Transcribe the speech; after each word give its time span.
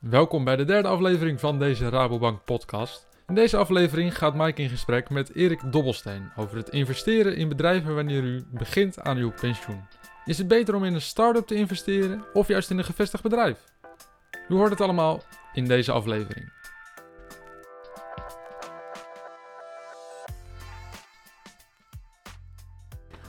Welkom 0.00 0.44
bij 0.44 0.56
de 0.56 0.64
derde 0.64 0.88
aflevering 0.88 1.40
van 1.40 1.58
deze 1.58 1.88
Rabobank 1.88 2.44
podcast. 2.44 3.08
In 3.26 3.34
deze 3.34 3.56
aflevering 3.56 4.18
gaat 4.18 4.34
Mike 4.34 4.62
in 4.62 4.68
gesprek 4.68 5.10
met 5.10 5.34
Erik 5.34 5.72
Dobbelsteen 5.72 6.32
over 6.36 6.56
het 6.56 6.68
investeren 6.68 7.36
in 7.36 7.48
bedrijven 7.48 7.94
wanneer 7.94 8.22
u 8.22 8.44
begint 8.50 9.00
aan 9.00 9.16
uw 9.16 9.32
pensioen. 9.40 9.88
Is 10.24 10.38
het 10.38 10.48
beter 10.48 10.74
om 10.74 10.84
in 10.84 10.94
een 10.94 11.00
start-up 11.00 11.46
te 11.46 11.54
investeren 11.54 12.24
of 12.32 12.48
juist 12.48 12.70
in 12.70 12.78
een 12.78 12.84
gevestigd 12.84 13.22
bedrijf? 13.22 13.64
U 14.48 14.54
hoort 14.54 14.70
het 14.70 14.80
allemaal 14.80 15.22
in 15.52 15.64
deze 15.64 15.92
aflevering. 15.92 16.52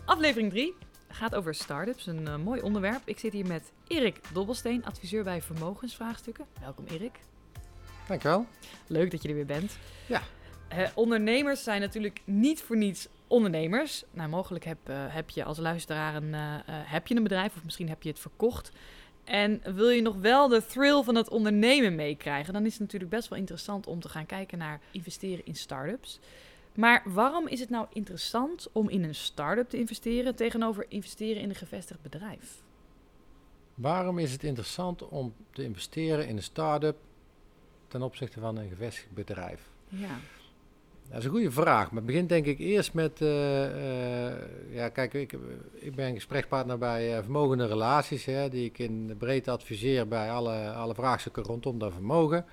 Aflevering 0.06 0.52
3 0.52 0.76
gaat 1.10 1.36
over 1.36 1.56
start-ups, 1.56 2.06
een 2.06 2.28
eh, 2.28 2.38
mooi 2.38 2.62
onderwerp. 2.62 3.02
Ik 3.06 3.20
zit 3.20 3.34
hier 3.34 3.48
met 3.48 3.72
Erik 3.88 4.20
Dobbelsteen, 4.34 4.86
adviseur 4.86 5.24
bij 5.24 5.42
vermogensvraagstukken. 5.42 6.46
Welkom 6.60 6.86
Erik. 6.86 7.20
Dankjewel. 8.08 8.46
Leuk 8.88 9.12
dat 9.12 9.22
je 9.22 9.28
er 9.28 9.36
weer 9.36 9.46
bent. 9.46 9.78
Ja. 10.08 10.22
Eh, 10.68 10.88
ondernemers 10.96 11.64
zijn 11.64 11.82
natuurlijk 11.82 12.22
niet 12.26 12.62
voor 12.62 12.78
niets 12.78 13.08
ondernemers. 13.28 14.04
Nou, 14.12 14.30
mogelijk 14.30 14.66
heb, 14.66 14.78
eh, 14.84 14.96
heb 15.08 15.30
je 15.30 15.44
als 15.44 15.58
luisteraar 15.58 16.16
een, 16.16 16.34
eh, 16.34 16.42
heb 16.66 17.08
je 17.08 17.16
een 17.16 17.24
bedrijf 17.24 17.56
of 17.56 17.64
misschien 17.64 17.90
heb 17.90 18.04
je 18.04 18.10
het 18.10 18.20
verkocht. 18.20 18.72
En 19.24 19.62
wil 19.76 19.90
je 19.90 20.02
nog 20.02 20.16
wel 20.16 20.48
de 20.48 20.66
thrill 20.66 21.04
van 21.04 21.16
het 21.16 21.30
ondernemen 21.30 21.96
meekrijgen, 21.96 22.54
dan 22.54 22.66
is 22.66 22.72
het 22.72 22.82
natuurlijk 22.82 23.12
best 23.12 23.30
wel 23.30 23.40
interessant 23.40 23.88
om 23.88 24.00
te 24.00 24.10
gaan 24.10 24.26
kijken 24.26 24.58
naar 24.58 24.80
investeren 24.92 25.46
in 25.46 25.56
start-ups. 25.56 26.20
Maar 26.76 27.02
waarom 27.06 27.48
is 27.48 27.60
het 27.60 27.70
nou 27.70 27.88
interessant 27.94 28.68
om 28.72 28.90
in 28.90 29.04
een 29.04 29.16
start-up 29.16 29.70
te 29.70 29.78
investeren 29.78 30.36
tegenover 30.36 30.86
investeren 30.90 31.42
in 31.42 31.50
een 31.50 31.56
gevestigd 31.56 32.02
bedrijf? 32.02 32.66
Waarom 33.78 34.20
is 34.20 34.32
het 34.32 34.44
interessant 34.44 35.08
om 35.08 35.34
te 35.52 35.64
investeren 35.64 36.28
in 36.28 36.36
een 36.36 36.44
start-up 36.44 36.98
ten 37.88 38.02
opzichte 38.02 38.40
van 38.40 38.58
een 38.58 38.70
gevestigd 38.70 39.12
bedrijf? 39.14 39.70
Ja. 39.90 40.20
Dat 41.10 41.18
is 41.18 41.26
een 41.26 41.32
goede 41.32 41.52
vraag, 41.52 41.88
maar 41.88 41.98
het 41.98 42.06
begint 42.06 42.30
denk 42.30 42.46
ik 42.46 42.60
eerst 42.60 42.94
met, 42.94 43.22
eh, 43.22 44.30
eh, 44.30 44.36
ja 44.70 44.90
kijk, 44.90 45.14
ik, 45.14 45.38
ik 45.74 45.96
ben 45.96 46.14
gesprekspartner 46.14 46.78
bij 46.78 47.16
eh, 47.16 47.22
vermogende 47.24 47.68
relaties, 47.68 48.26
hè, 48.26 48.50
die 48.50 48.66
ik 48.66 48.80
in 48.80 49.08
de 49.08 49.16
breedte 49.16 49.52
adviseer 49.52 50.08
bij 50.08 50.32
alle, 50.32 50.72
alle 50.72 50.94
vraagstukken 50.94 51.44
rondom 51.44 51.80
dat 51.80 51.94
vermogen. 51.94 52.46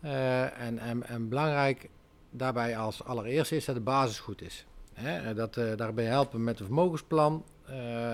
En, 0.00 0.78
en, 0.78 1.02
en 1.02 1.28
belangrijk 1.28 1.88
daarbij 2.30 2.76
als 2.76 3.04
allereerste 3.04 3.56
is 3.56 3.64
dat 3.64 3.74
de 3.74 3.80
basis 3.80 4.18
goed 4.18 4.42
is. 4.42 4.66
Hè, 4.92 5.34
dat, 5.34 5.54
daarbij 5.54 6.04
helpen 6.04 6.44
met 6.44 6.60
een 6.60 6.66
vermogensplan, 6.66 7.44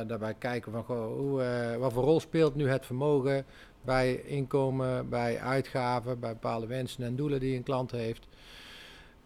daarbij 0.06 0.34
kijken 0.34 0.72
van 0.72 0.84
goh, 0.84 1.16
hoe, 1.16 1.42
eh, 1.42 1.76
wat 1.76 1.92
voor 1.92 2.04
rol 2.04 2.20
speelt 2.20 2.54
nu 2.54 2.68
het 2.68 2.86
vermogen 2.86 3.44
bij 3.84 4.14
inkomen, 4.14 5.08
bij 5.08 5.40
uitgaven, 5.40 6.20
bij 6.20 6.32
bepaalde 6.32 6.66
wensen 6.66 7.04
en 7.04 7.16
doelen 7.16 7.40
die 7.40 7.56
een 7.56 7.62
klant 7.62 7.90
heeft. 7.90 8.26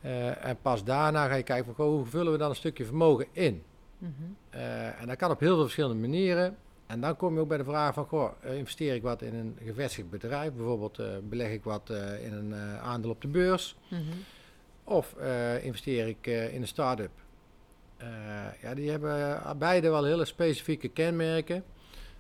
Eh, 0.01 0.45
en 0.45 0.57
pas 0.63 0.85
daarna 0.85 1.27
ga 1.29 1.35
je 1.35 1.43
kijken 1.43 1.65
van 1.65 1.75
goh, 1.75 1.95
hoe 1.95 2.07
vullen 2.07 2.33
we 2.33 2.39
dan 2.39 2.51
een 2.51 2.57
stukje 2.57 2.85
vermogen 2.85 3.27
in. 3.33 3.63
Mhm. 3.99 4.13
Eh, 4.51 5.01
en 5.01 5.07
dat 5.07 5.17
kan 5.17 5.31
op 5.31 5.41
heel 5.41 5.55
veel 5.55 5.63
verschillende 5.63 6.01
manieren. 6.01 6.57
En 6.87 7.01
dan 7.01 7.17
kom 7.17 7.35
je 7.35 7.41
ook 7.41 7.49
bij 7.49 7.57
de 7.59 7.65
vraag 7.65 7.95
van, 7.95 8.05
goh, 8.07 8.31
eh, 8.41 8.57
investeer 8.57 8.95
ik 8.95 9.03
wat 9.03 9.23
in 9.23 9.35
een 9.35 9.57
gevestigd 9.65 10.11
bedrijf? 10.11 10.53
Bijvoorbeeld 10.53 10.99
eh, 10.99 11.07
beleg 11.29 11.51
ik 11.51 11.65
wat 11.65 11.91
eh, 11.91 12.25
in 12.25 12.33
een 12.33 12.53
eh, 12.53 12.83
aandeel 12.83 13.11
op 13.11 13.21
de 13.21 13.29
beurs? 13.29 13.77
Mhm. 13.89 14.01
Of 14.85 15.15
eh, 15.15 15.65
investeer 15.65 16.07
ik 16.07 16.27
eh, 16.27 16.55
in 16.55 16.61
een 16.61 16.67
start-up? 16.69 17.11
Eh, 17.97 18.63
ja, 18.63 18.75
die 18.75 18.91
hebben 18.91 19.45
eh, 19.45 19.51
beide 19.55 19.91
wel 19.91 20.05
hele 20.05 20.25
specifieke 20.25 20.89
kenmerken. 20.89 21.65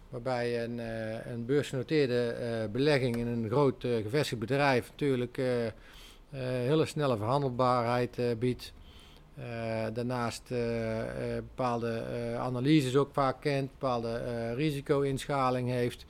Waarbij 0.08 0.64
een, 0.64 0.80
eh, 0.80 1.32
een 1.32 1.44
beursgenoteerde 1.46 2.68
belegging 2.72 3.16
in 3.16 3.26
een 3.26 3.48
groot 3.48 3.80
gevestigd 3.80 4.40
bedrijf 4.40 4.90
natuurlijk 4.90 5.36
hele 6.30 6.86
snelle 6.86 7.16
verhandelbaarheid 7.16 8.38
biedt. 8.38 8.72
Daarnaast 9.92 10.48
bepaalde 11.36 12.04
analyses 12.38 12.96
ook 12.96 13.10
vaak 13.12 13.40
kent, 13.40 13.70
bepaalde 13.70 14.52
risico-inschaling 14.54 15.68
heeft, 15.68 16.04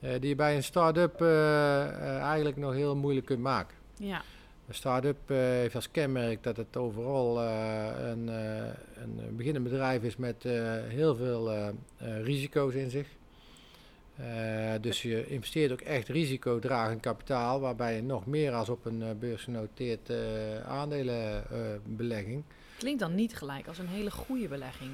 die 0.00 0.28
je 0.28 0.34
bij 0.34 0.56
een 0.56 0.62
start-up 0.62 1.22
eigenlijk 1.22 2.56
nog 2.56 2.72
heel 2.72 2.96
moeilijk 2.96 3.26
kunt 3.26 3.40
maken. 3.40 3.76
Ja. 3.96 4.22
Een 4.68 4.74
start-up 4.74 5.30
eh, 5.30 5.36
heeft 5.36 5.74
als 5.74 5.90
kenmerk 5.90 6.42
dat 6.42 6.56
het 6.56 6.76
overal 6.76 7.40
eh, 7.40 7.86
een, 7.98 8.28
eh, 8.28 9.02
een 9.02 9.36
beginnend 9.36 9.64
bedrijf 9.64 10.02
is 10.02 10.16
met 10.16 10.42
heel 10.88 11.14
veel 11.14 11.72
risico's 11.98 12.74
in 12.74 12.90
zich. 12.90 13.08
Dus 14.80 15.02
je 15.02 15.26
investeert 15.26 15.72
ook 15.72 15.80
echt 15.80 16.08
risicodragend 16.08 17.00
kapitaal, 17.00 17.60
waarbij 17.60 17.94
je 17.94 18.02
nog 18.02 18.26
meer 18.26 18.52
als 18.52 18.68
op 18.68 18.84
een 18.84 19.18
beursgenoteerd 19.18 20.12
aandelenbelegging. 20.66 22.42
Klinkt 22.78 23.00
dan 23.00 23.14
niet 23.14 23.36
gelijk 23.36 23.68
als 23.68 23.78
een 23.78 23.88
hele 23.88 24.10
goede 24.10 24.48
belegging. 24.48 24.90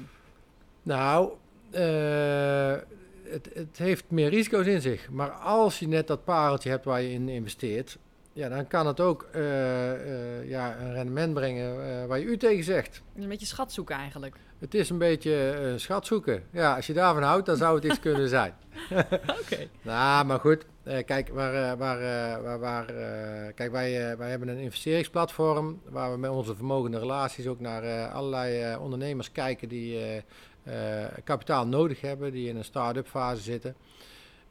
Nou, 0.83 1.31
het, 3.23 3.49
het 3.53 3.77
heeft 3.77 4.03
meer 4.07 4.29
risico's 4.29 4.65
in 4.65 4.81
zich. 4.81 5.09
Maar 5.09 5.29
als 5.29 5.79
je 5.79 5.87
net 5.87 6.07
dat 6.07 6.23
pareltje 6.23 6.69
hebt 6.69 6.85
waar 6.85 7.01
je 7.01 7.11
in 7.11 7.29
investeert, 7.29 7.97
ja, 8.33 8.49
dan 8.49 8.67
kan 8.67 8.87
het 8.87 8.99
ook 8.99 9.27
eh, 9.31 9.91
eh, 9.91 10.49
ja, 10.49 10.79
een 10.79 10.93
rendement 10.93 11.33
brengen 11.33 12.01
eh, 12.01 12.05
waar 12.05 12.19
je 12.19 12.25
u 12.25 12.37
tegen 12.37 12.63
zegt. 12.63 13.01
Een 13.15 13.27
beetje 13.27 13.45
schat 13.45 13.71
zoeken 13.71 13.95
eigenlijk. 13.95 14.35
Het 14.59 14.73
is 14.73 14.89
een 14.89 14.97
beetje 14.97 15.73
schat 15.75 16.05
zoeken. 16.05 16.43
Ja, 16.51 16.75
als 16.75 16.87
je 16.87 16.93
daarvan 16.93 17.23
houdt, 17.23 17.45
dan 17.45 17.57
zou 17.57 17.75
het 17.75 17.83
iets 17.83 17.99
kunnen 17.99 18.29
zijn. 18.39 18.53
Oké. 19.41 19.67
Nou, 19.81 20.25
maar 20.25 20.39
goed. 20.39 20.65
kijk, 21.05 21.29
waar, 21.29 21.77
waar, 21.77 21.99
waar, 22.43 22.59
waar, 22.59 22.85
kijk 23.53 23.71
wij, 23.71 24.17
wij 24.17 24.29
hebben 24.29 24.47
een 24.47 24.57
investeringsplatform 24.57 25.81
waar 25.89 26.11
we 26.11 26.17
met 26.17 26.31
onze 26.31 26.55
vermogende 26.55 26.99
relaties 26.99 27.47
ook 27.47 27.59
naar 27.59 28.07
allerlei 28.09 28.75
ondernemers 28.75 29.31
kijken 29.31 29.67
die 29.69 29.99
kapitaal 31.23 31.67
nodig 31.67 32.01
hebben, 32.01 32.31
die 32.31 32.49
in 32.49 32.55
een 32.55 32.63
start-up 32.63 33.07
fase 33.07 33.41
zitten. 33.41 33.75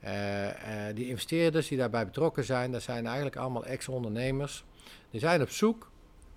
Eh, 0.00 0.88
eh, 0.88 0.94
die 0.96 1.08
investeerders 1.08 1.68
die 1.68 1.78
daarbij 1.78 2.04
betrokken 2.04 2.44
zijn, 2.44 2.72
dat 2.72 2.82
zijn 2.82 3.06
eigenlijk 3.06 3.36
allemaal 3.36 3.64
ex-ondernemers. 3.64 4.64
Die 5.10 5.20
zijn 5.20 5.42
op 5.42 5.50
zoek 5.50 5.90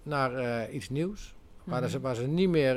naar 0.03 0.35
eh, 0.35 0.73
iets 0.73 0.89
nieuws. 0.89 1.33
Waar, 1.63 1.81
Mhm. 1.81 1.89
ze, 1.89 1.99
waar 1.99 2.15
ze 2.15 2.27
niet 2.27 2.49
meer 2.49 2.75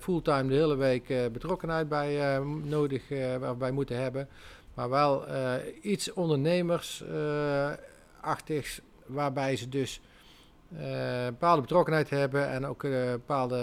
fulltime 0.00 0.48
de 0.48 0.54
hele 0.54 0.76
week 0.76 1.06
betrokkenheid 1.32 1.88
bij 1.88 2.38
nodig 2.64 3.02
waarbij 3.40 3.70
moeten 3.70 3.96
hebben. 3.96 4.28
Maar 4.74 4.90
wel 4.90 5.24
iets 5.82 6.12
ondernemersachtigs 6.12 8.80
waarbij 9.06 9.56
ze 9.56 9.68
dus 9.68 10.00
bepaalde 11.26 11.60
betrokkenheid 11.60 12.10
hebben 12.10 12.48
en 12.48 12.66
ook 12.66 12.82
bepaalde 13.12 13.58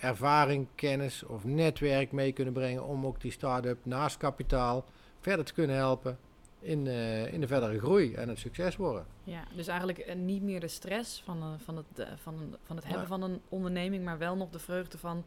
ervaring, 0.00 0.66
kennis 0.74 1.22
of 1.22 1.44
netwerk 1.44 2.12
mee 2.12 2.32
kunnen 2.32 2.54
brengen 2.54 2.84
om 2.84 3.06
ook 3.06 3.20
die 3.20 3.32
start-up 3.32 3.78
naast 3.82 4.16
kapitaal 4.16 4.84
verder 5.20 5.44
te 5.44 5.52
kunnen 5.52 5.76
helpen 5.76 6.18
in, 6.60 6.86
eh, 6.86 7.32
in 7.32 7.40
de 7.40 7.46
verdere 7.46 7.78
groei 7.78 8.14
en 8.14 8.28
het 8.28 8.38
succes 8.38 8.76
worden. 8.76 9.06
Ja, 9.24 9.44
dus 9.56 9.66
eigenlijk 9.66 9.98
eh, 9.98 10.14
niet 10.16 10.42
meer 10.42 10.60
de 10.60 10.68
stress 10.68 11.22
van, 11.24 11.42
eh, 11.42 11.48
van, 11.64 11.76
het, 11.76 11.86
van, 12.22 12.56
van 12.64 12.76
het 12.76 12.84
hebben 12.84 13.02
Ja. 13.02 13.08
van 13.08 13.22
een 13.22 13.40
onderneming, 13.48 14.04
maar 14.04 14.18
wel 14.18 14.36
nog 14.36 14.50
de 14.50 14.58
vreugde 14.58 14.98
van 14.98 15.24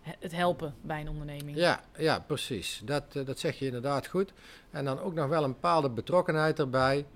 he- 0.00 0.14
het 0.18 0.32
helpen 0.32 0.74
bij 0.80 1.00
een 1.00 1.08
onderneming. 1.08 1.56
Ja, 1.56 1.80
ja 1.96 2.18
precies. 2.26 2.82
Dat, 2.84 3.12
dat 3.12 3.38
zeg 3.38 3.58
je 3.58 3.66
inderdaad 3.66 4.06
goed. 4.06 4.32
En 4.70 4.84
dan 4.84 5.00
ook 5.00 5.14
nog 5.14 5.28
wel 5.28 5.44
een 5.44 5.52
bepaalde 5.52 5.90
betrokkenheid 5.90 6.58
erbij. 6.58 7.06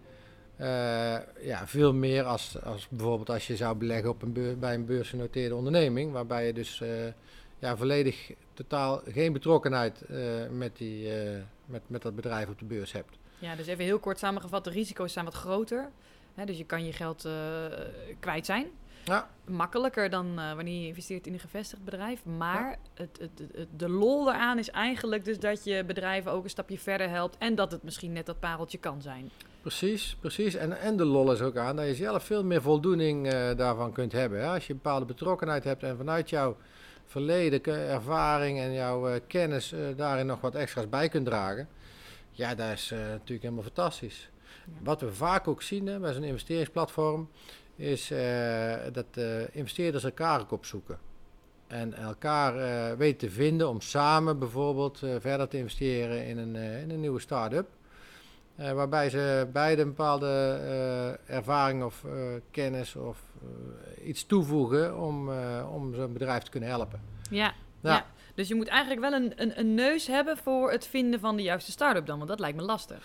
Ja, 1.41 1.63
veel 1.67 1.93
meer 1.95 2.25
als, 2.25 2.63
als 2.63 2.89
bijvoorbeeld 2.89 3.31
als 3.31 3.47
je 3.47 3.57
zou 3.57 3.77
beleggen 3.77 4.11
op 4.11 4.23
een 4.23 4.57
bij 4.59 4.75
een 4.75 4.87
beursgenoteerde 4.87 5.55
onderneming, 5.55 6.13
waarbij 6.13 6.47
je 6.47 6.53
dus 6.53 6.83
ja, 7.65 7.77
volledig 7.77 8.31
totaal 8.55 9.01
geen 9.07 9.33
betrokkenheid 9.33 10.03
eh, 10.03 10.17
met, 10.51 10.77
die, 10.77 11.15
eh, 11.15 11.43
met, 11.67 11.83
met 11.87 12.03
dat 12.03 12.15
bedrijf 12.17 12.49
op 12.49 12.59
de 12.59 12.65
beurs 12.65 12.93
hebt. 12.93 13.17
Ja, 13.39 13.55
dus 13.57 13.67
even 13.67 13.85
heel 13.85 13.99
kort 13.99 14.19
samengevat, 14.19 14.65
de 14.65 14.71
risico's 14.71 15.13
zijn 15.13 15.25
wat 15.25 15.35
groter. 15.35 15.91
Hè, 16.35 16.45
dus 16.45 16.59
je 16.59 16.65
kan 16.65 16.85
je 16.87 16.93
geld 16.93 17.25
eh, 17.25 17.33
kwijt 18.21 18.47
zijn. 18.47 18.67
Ja. 19.05 19.31
Makkelijker 19.45 20.11
dan 20.11 20.35
wanneer 20.35 20.81
je 20.81 20.87
investeert 20.87 21.27
in 21.27 21.33
een 21.33 21.39
gevestigd 21.41 21.85
bedrijf. 21.85 22.25
Maar 22.25 22.79
het, 22.95 23.19
het, 23.21 23.39
het, 23.39 23.57
het- 23.57 23.69
de 23.79 23.89
lol 23.89 24.29
eraan 24.29 24.59
is 24.59 24.71
eigenlijk 24.71 25.25
dus 25.25 25.39
dat 25.39 25.65
je 25.65 25.85
bedrijven 25.85 26.33
ook 26.33 26.45
een 26.45 26.51
stapje 26.51 26.79
verder 26.79 27.09
helpt. 27.09 27.37
En 27.39 27.55
dat 27.55 27.73
het 27.73 27.83
misschien 27.83 28.13
net 28.13 28.27
dat 28.27 28.41
pareltje 28.41 28.79
kan 28.79 29.03
zijn. 29.03 29.31
Precies, 29.61 30.17
precies. 30.21 30.55
En, 30.55 30.79
en 30.81 30.97
de 30.97 31.05
lol 31.05 31.33
is 31.33 31.41
ook 31.41 31.57
aan 31.57 31.77
dat 31.77 31.87
je 31.87 31.95
zelf 31.95 32.25
veel 32.25 32.45
meer 32.45 32.63
voldoening 32.63 33.29
daarvan 33.57 33.93
kunt 33.93 34.13
hebben. 34.13 34.41
Hè? 34.41 34.47
Als 34.49 34.67
je 34.67 34.73
een 34.73 34.81
bepaalde 34.83 35.05
betrokkenheid 35.07 35.65
hebt 35.65 35.83
en 35.83 35.97
vanuit 35.97 36.31
jouw 36.31 36.57
verleden, 37.07 37.65
ervaring 37.89 38.59
en 38.59 38.73
jouw 38.73 39.09
eh, 39.09 39.21
kennis 39.27 39.73
eh, 39.73 39.81
daarin 39.97 40.27
nog 40.27 40.41
wat 40.41 40.55
extra's 40.55 40.89
bij 40.89 41.09
kunt 41.09 41.27
dragen. 41.27 41.69
Ja, 42.31 42.55
dat 42.55 42.73
is 42.73 42.91
eh, 42.91 42.99
natuurlijk 42.99 43.43
helemaal 43.43 43.63
fantastisch. 43.63 44.31
Ja. 44.67 44.73
Wat 44.83 45.01
we 45.01 45.13
vaak 45.13 45.49
ook 45.49 45.63
zien 45.63 45.87
hè, 45.87 45.99
bij 45.99 46.13
zo'n 46.13 46.25
investeringsplatform, 46.25 47.29
is 47.77 48.09
dat 48.93 49.07
eh, 49.11 49.55
investeerders 49.55 50.05
elkaar 50.05 50.41
ook 50.41 50.53
opzoeken. 50.53 50.99
En 51.67 51.95
elkaar 51.95 52.97
weten 52.97 53.19
te 53.19 53.35
vinden 53.35 53.69
om 53.69 53.81
samen 53.81 54.39
bijvoorbeeld 54.39 54.99
verder 54.99 55.49
te 55.49 55.57
investeren 55.57 56.27
in 56.27 56.39
een, 56.39 56.55
in 56.55 56.91
een 56.91 57.01
nieuwe 57.01 57.21
start-up. 57.21 57.69
Waarbij 58.55 59.11
ze 59.11 59.49
beide 59.53 59.83
een 59.83 59.89
bepaalde 59.89 61.19
ervaring 61.27 61.85
of 61.85 62.05
kennis 62.51 62.97
of 62.97 63.23
iets 64.05 64.27
toevoegen 64.27 64.99
om, 64.99 65.31
eh, 65.33 65.69
om 65.75 65.95
zo'n 65.95 66.13
bedrijf 66.13 66.43
te 66.43 66.51
kunnen 66.51 66.69
helpen. 66.69 67.01
Ja, 67.31 67.55
Ja. 67.81 67.93
ja. 67.93 68.07
Dus 68.35 68.49
je 68.49 68.55
moet 68.55 68.69
eigenlijk 68.69 69.01
wel 69.01 69.13
een, 69.13 69.33
een, 69.37 69.59
een 69.59 69.75
neus 69.75 70.07
hebben 70.07 70.37
voor 70.37 70.71
het 70.71 70.87
vinden 70.87 71.21
van 71.21 71.37
de 71.37 71.43
juiste 71.43 71.71
start-up 71.71 72.07
dan, 72.07 72.17
want 72.17 72.29
dat 72.31 72.41
lijkt 72.41 72.57
me 72.57 72.63
lastig. 72.63 72.99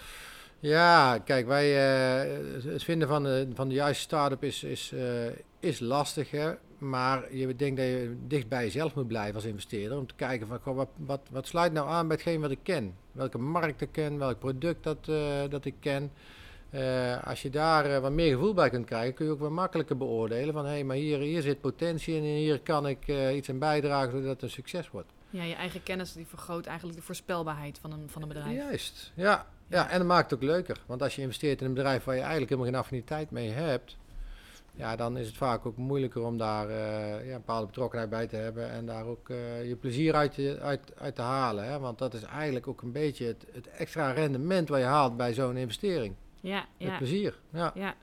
Ja, 0.59 1.17
kijk, 1.17 1.47
wij, 1.47 1.67
eh, 1.69 2.71
het 2.71 2.83
vinden 2.83 3.07
van 3.07 3.23
de, 3.23 3.47
van 3.53 3.67
de 3.67 3.73
juiste 3.73 4.03
start-up 4.03 4.43
is, 4.43 4.63
is, 4.63 4.91
eh, 4.91 5.27
is 5.59 5.79
lastig. 5.79 6.31
Hè? 6.31 6.51
Maar 6.77 7.35
je 7.35 7.55
denkt 7.55 7.77
dat 7.77 7.85
je 7.85 8.15
dicht 8.27 8.47
bij 8.47 8.63
jezelf 8.63 8.95
moet 8.95 9.07
blijven 9.07 9.35
als 9.35 9.45
investeerder. 9.45 9.97
Om 9.97 10.07
te 10.07 10.15
kijken 10.15 10.47
van 10.47 10.59
goh, 10.59 10.75
wat, 10.75 10.89
wat, 10.95 11.21
wat 11.31 11.47
sluit 11.47 11.73
nou 11.73 11.89
aan 11.89 12.07
bij 12.07 12.15
hetgeen 12.15 12.41
wat 12.41 12.51
ik 12.51 12.59
ken. 12.63 12.95
Welke 13.11 13.37
markt 13.37 13.81
ik 13.81 13.91
ken, 13.91 14.17
welk 14.17 14.39
product 14.39 14.83
dat, 14.83 15.07
eh, 15.07 15.49
dat 15.49 15.65
ik 15.65 15.75
ken. 15.79 16.11
Eh, 16.69 17.23
als 17.23 17.41
je 17.41 17.49
daar 17.49 17.85
eh, 17.85 17.99
wat 17.99 18.11
meer 18.11 18.33
gevoel 18.33 18.53
bij 18.53 18.69
kunt 18.69 18.85
krijgen, 18.85 19.13
kun 19.13 19.25
je 19.25 19.31
ook 19.31 19.39
wat 19.39 19.49
makkelijker 19.49 19.97
beoordelen. 19.97 20.53
Van 20.53 20.65
hé, 20.65 20.71
hey, 20.71 20.83
maar 20.83 20.95
hier, 20.95 21.19
hier 21.19 21.41
zit 21.41 21.61
potentie 21.61 22.15
en 22.17 22.23
hier 22.23 22.59
kan 22.59 22.87
ik 22.87 23.07
eh, 23.07 23.35
iets 23.35 23.49
aan 23.49 23.59
bijdragen 23.59 24.11
zodat 24.11 24.29
het 24.29 24.41
een 24.41 24.49
succes 24.49 24.89
wordt. 24.89 25.11
Ja, 25.29 25.43
je 25.43 25.55
eigen 25.55 25.83
kennis 25.83 26.13
die 26.13 26.27
vergroot 26.27 26.65
eigenlijk 26.65 26.97
de 26.97 27.03
voorspelbaarheid 27.05 27.79
van 27.81 27.91
een, 27.91 28.09
van 28.09 28.21
een 28.21 28.27
bedrijf. 28.27 28.55
Juist, 28.55 29.11
ja. 29.15 29.45
ja. 29.67 29.89
En 29.89 29.97
dat 29.97 30.07
maakt 30.07 30.31
het 30.31 30.39
ook 30.39 30.45
leuker. 30.45 30.81
Want 30.85 31.01
als 31.01 31.15
je 31.15 31.21
investeert 31.21 31.61
in 31.61 31.67
een 31.67 31.73
bedrijf 31.73 32.03
waar 32.03 32.15
je 32.15 32.21
eigenlijk 32.21 32.49
helemaal 32.49 32.71
geen 32.71 32.81
affiniteit 32.81 33.31
mee 33.31 33.49
hebt, 33.49 33.97
ja, 34.75 34.95
dan 34.95 35.17
is 35.17 35.27
het 35.27 35.37
vaak 35.37 35.65
ook 35.65 35.77
moeilijker 35.77 36.23
om 36.23 36.37
daar 36.37 36.71
ja, 36.71 37.21
een 37.21 37.31
bepaalde 37.31 37.65
betrokkenheid 37.65 38.09
bij 38.09 38.27
te 38.27 38.35
hebben 38.35 38.69
en 38.69 38.85
daar 38.85 39.05
ook 39.05 39.27
je 39.63 39.77
plezier 39.79 40.15
uit, 40.15 40.33
te- 40.33 40.59
uit, 40.61 40.93
uit 40.97 41.15
te 41.15 41.21
halen. 41.21 41.65
Hè? 41.65 41.79
Want 41.79 41.97
dat 41.97 42.13
is 42.13 42.23
eigenlijk 42.23 42.67
ook 42.67 42.81
een 42.81 42.91
beetje 42.91 43.25
het, 43.25 43.45
het 43.51 43.67
extra 43.67 44.11
rendement 44.11 44.69
wat 44.69 44.79
je 44.79 44.85
haalt 44.85 45.17
bij 45.17 45.33
zo'n 45.33 45.57
investering. 45.57 46.15
Ja, 46.41 46.65
Het 46.77 46.87
ja, 46.89 46.97
plezier. 46.97 47.35
Ja. 47.53 47.71
ja. 47.75 47.95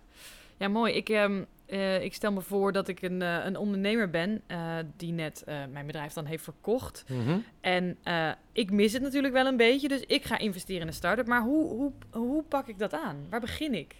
ja 0.56 0.68
mooi. 0.68 0.92
Ik, 0.92 1.08
ehm, 1.08 1.42
eh, 1.66 2.02
ik 2.02 2.14
stel 2.14 2.32
me 2.32 2.40
voor 2.40 2.72
dat 2.72 2.88
ik 2.88 3.02
een, 3.02 3.22
eh, 3.22 3.44
een 3.44 3.56
ondernemer 3.56 4.10
ben 4.10 4.42
eh, 4.46 4.76
die 4.96 5.12
net 5.12 5.44
mijn 5.72 5.86
bedrijf 5.86 6.12
dan 6.12 6.24
heeft 6.24 6.44
verkocht. 6.44 7.04
Mhm. 7.08 7.38
En 7.60 7.98
ik 8.52 8.70
mis 8.70 8.92
het 8.92 9.02
natuurlijk 9.02 9.32
wel 9.34 9.46
een 9.46 9.56
beetje, 9.56 9.88
dus 9.88 10.00
ik 10.00 10.24
ga 10.24 10.38
investeren 10.38 10.80
in 10.82 10.86
een 10.88 10.92
start-up. 10.92 11.26
Maar 11.26 11.42
hoe, 11.42 11.68
hoe, 11.68 11.92
hoe 12.10 12.42
pak 12.42 12.66
ik 12.68 12.78
dat 12.78 12.92
aan? 12.92 13.26
Waar 13.30 13.40
begin 13.40 13.74
ik? 13.74 13.94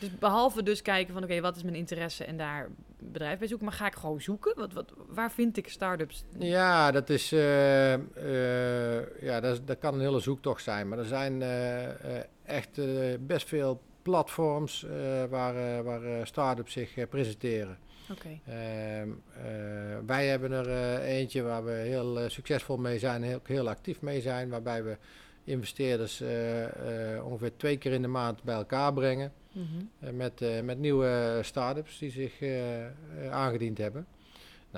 Dus 0.00 0.18
behalve 0.18 0.62
dus 0.62 0.82
kijken 0.82 1.14
van, 1.14 1.22
oké, 1.22 1.40
wat 1.40 1.56
is 1.56 1.62
mijn 1.62 1.74
interesse 1.74 2.24
en 2.24 2.36
daar 2.36 2.68
bedrijf 2.98 3.38
bij 3.38 3.48
zoeken. 3.48 3.66
Maar 3.66 3.76
ga 3.76 3.86
ik 3.86 3.94
gewoon 3.94 4.20
zoeken? 4.20 4.52
Wat, 4.58 4.72
wat, 4.72 4.92
waar 5.08 5.30
vind 5.32 5.56
ik 5.56 5.68
start-ups? 5.68 6.24
Ja, 6.38 6.90
dat 6.90 7.10
is, 7.10 7.28
ja, 9.20 9.40
dat, 9.40 9.52
is- 9.52 9.64
dat 9.64 9.78
kan 9.78 9.94
een 9.94 10.00
hele 10.00 10.20
zoektocht 10.20 10.62
zijn. 10.62 10.88
Maar 10.88 10.98
er 10.98 11.04
zijn 11.04 11.42
echt 12.48 12.78
eh, 12.78 12.86
best 13.20 13.48
veel 13.48 13.80
platforms 14.02 14.84
eh, 14.84 14.90
waar, 15.30 15.56
eh, 15.56 15.80
waar 15.84 16.26
start-ups 16.26 16.72
zich 16.72 17.08
presenteren. 17.08 17.78
Ehm, 18.46 19.08
eh, 19.32 19.98
wij 20.06 20.26
hebben 20.26 20.52
er 20.52 20.98
eentje 21.00 21.42
waar 21.42 21.64
we 21.64 21.70
heel 21.70 22.28
succesvol 22.28 22.76
mee 22.76 22.98
zijn, 22.98 23.22
heel, 23.22 23.40
heel 23.42 23.68
actief 23.68 24.00
mee 24.00 24.20
zijn, 24.20 24.48
waarbij 24.48 24.84
we 24.84 24.96
investeerders 25.44 26.22
ongeveer 27.22 27.56
twee 27.56 27.76
keer 27.76 27.92
in 27.92 28.02
de 28.02 28.08
maand 28.08 28.42
bij 28.42 28.54
elkaar 28.54 28.92
brengen. 28.92 29.32
Eh, 30.00 30.10
met, 30.10 30.64
met 30.64 30.78
nieuwe 30.78 31.38
start-ups 31.42 31.98
die 31.98 32.10
zich 32.10 32.32
aangediend 33.30 33.78
hebben. 33.78 34.06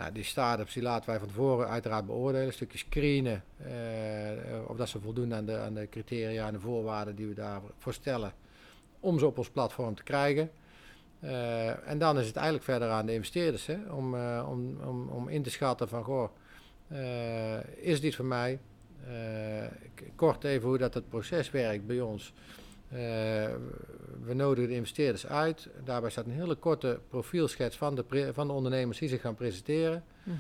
Nou, 0.01 0.13
die 0.13 0.25
start-ups 0.25 0.73
die 0.73 0.83
laten 0.83 1.11
wij 1.11 1.19
van 1.19 1.29
tevoren 1.29 1.69
uiteraard 1.69 2.07
beoordelen, 2.07 2.47
een 2.47 2.53
stukje 2.53 2.79
screenen 2.79 3.45
eh, 3.57 3.71
of 4.67 4.77
dat 4.77 4.89
ze 4.89 5.01
voldoen 5.01 5.35
aan 5.35 5.45
de, 5.45 5.59
aan 5.59 5.75
de 5.75 5.89
criteria 5.89 6.47
en 6.47 6.53
de 6.53 6.61
voorwaarden 6.61 7.17
die 7.17 7.27
we 7.27 7.35
daarvoor 7.35 7.93
stellen 7.93 8.33
om 9.01 9.19
ze 9.19 9.27
op 9.27 9.39
ons 9.39 9.51
platform 9.51 9.95
te 9.95 10.03
krijgen. 10.03 10.51
Eh, 11.21 11.89
en 11.89 11.99
dan 11.99 12.19
is 12.19 12.27
het 12.27 12.37
eigenlijk 12.37 12.65
verder 12.65 12.91
aan 12.91 13.07
de 13.07 13.13
investeerders 13.13 13.67
hè, 13.67 13.79
om, 13.91 14.15
eh, 14.15 14.47
om, 14.51 14.81
om, 14.85 15.09
om 15.09 15.29
in 15.29 15.43
te 15.43 15.51
schatten 15.51 15.89
van, 15.89 16.05
goh, 16.05 16.31
is 17.77 18.01
dit 18.01 18.15
voor 18.15 18.25
mij? 18.25 18.59
Kort 20.17 20.45
even 20.45 20.69
hoe 20.69 20.79
dat 20.79 20.95
het 20.95 21.09
proces 21.09 21.51
werkt 21.51 21.87
bij 21.87 22.01
ons. 22.01 22.33
Eh, 22.91 22.99
we 24.25 24.35
nodigen 24.35 24.69
de 24.69 24.75
investeerders 24.75 25.27
uit. 25.27 25.69
Daarbij 25.85 26.11
staat 26.11 26.25
een 26.25 26.33
hele 26.33 26.55
korte 26.55 27.01
profielschets 27.09 27.77
van 27.77 27.95
de, 27.95 28.31
van 28.33 28.47
de 28.47 28.53
ondernemers 28.53 28.99
die 28.99 29.09
zich 29.09 29.21
gaan 29.21 29.35
presenteren. 29.35 30.05
Mhm. 30.23 30.37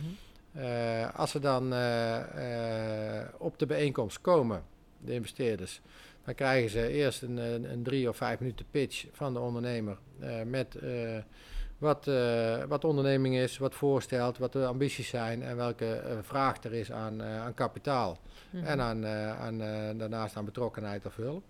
Eh, 0.52 1.14
als 1.14 1.30
ze 1.30 1.38
dan 1.38 1.72
eh, 1.72 3.24
op 3.38 3.58
de 3.58 3.66
bijeenkomst 3.66 4.20
komen, 4.20 4.62
de 4.98 5.12
investeerders, 5.12 5.80
dan 6.24 6.34
krijgen 6.34 6.70
ze 6.70 6.88
eerst 6.88 7.22
een, 7.22 7.36
een, 7.36 7.72
een 7.72 7.82
drie 7.82 8.08
of 8.08 8.16
vijf 8.16 8.40
minuten 8.40 8.66
pitch 8.70 9.06
van 9.12 9.32
de 9.32 9.40
ondernemer 9.40 9.98
met 10.44 10.78
wat, 11.78 12.04
wat 12.68 12.80
de 12.80 12.86
onderneming 12.86 13.36
is, 13.36 13.58
wat 13.58 13.74
voorstelt, 13.74 14.38
wat 14.38 14.52
de 14.52 14.66
ambities 14.66 15.08
zijn 15.08 15.42
en 15.42 15.56
welke 15.56 16.18
vraag 16.22 16.64
er 16.64 16.72
is 16.72 16.92
aan, 16.92 17.22
aan 17.22 17.54
kapitaal. 17.54 18.18
Mhm. 18.50 18.64
En 18.64 18.80
aan, 18.80 19.06
aan, 19.06 19.58
daarnaast 19.98 20.36
aan 20.36 20.44
betrokkenheid 20.44 21.06
of 21.06 21.16
hulp. 21.16 21.44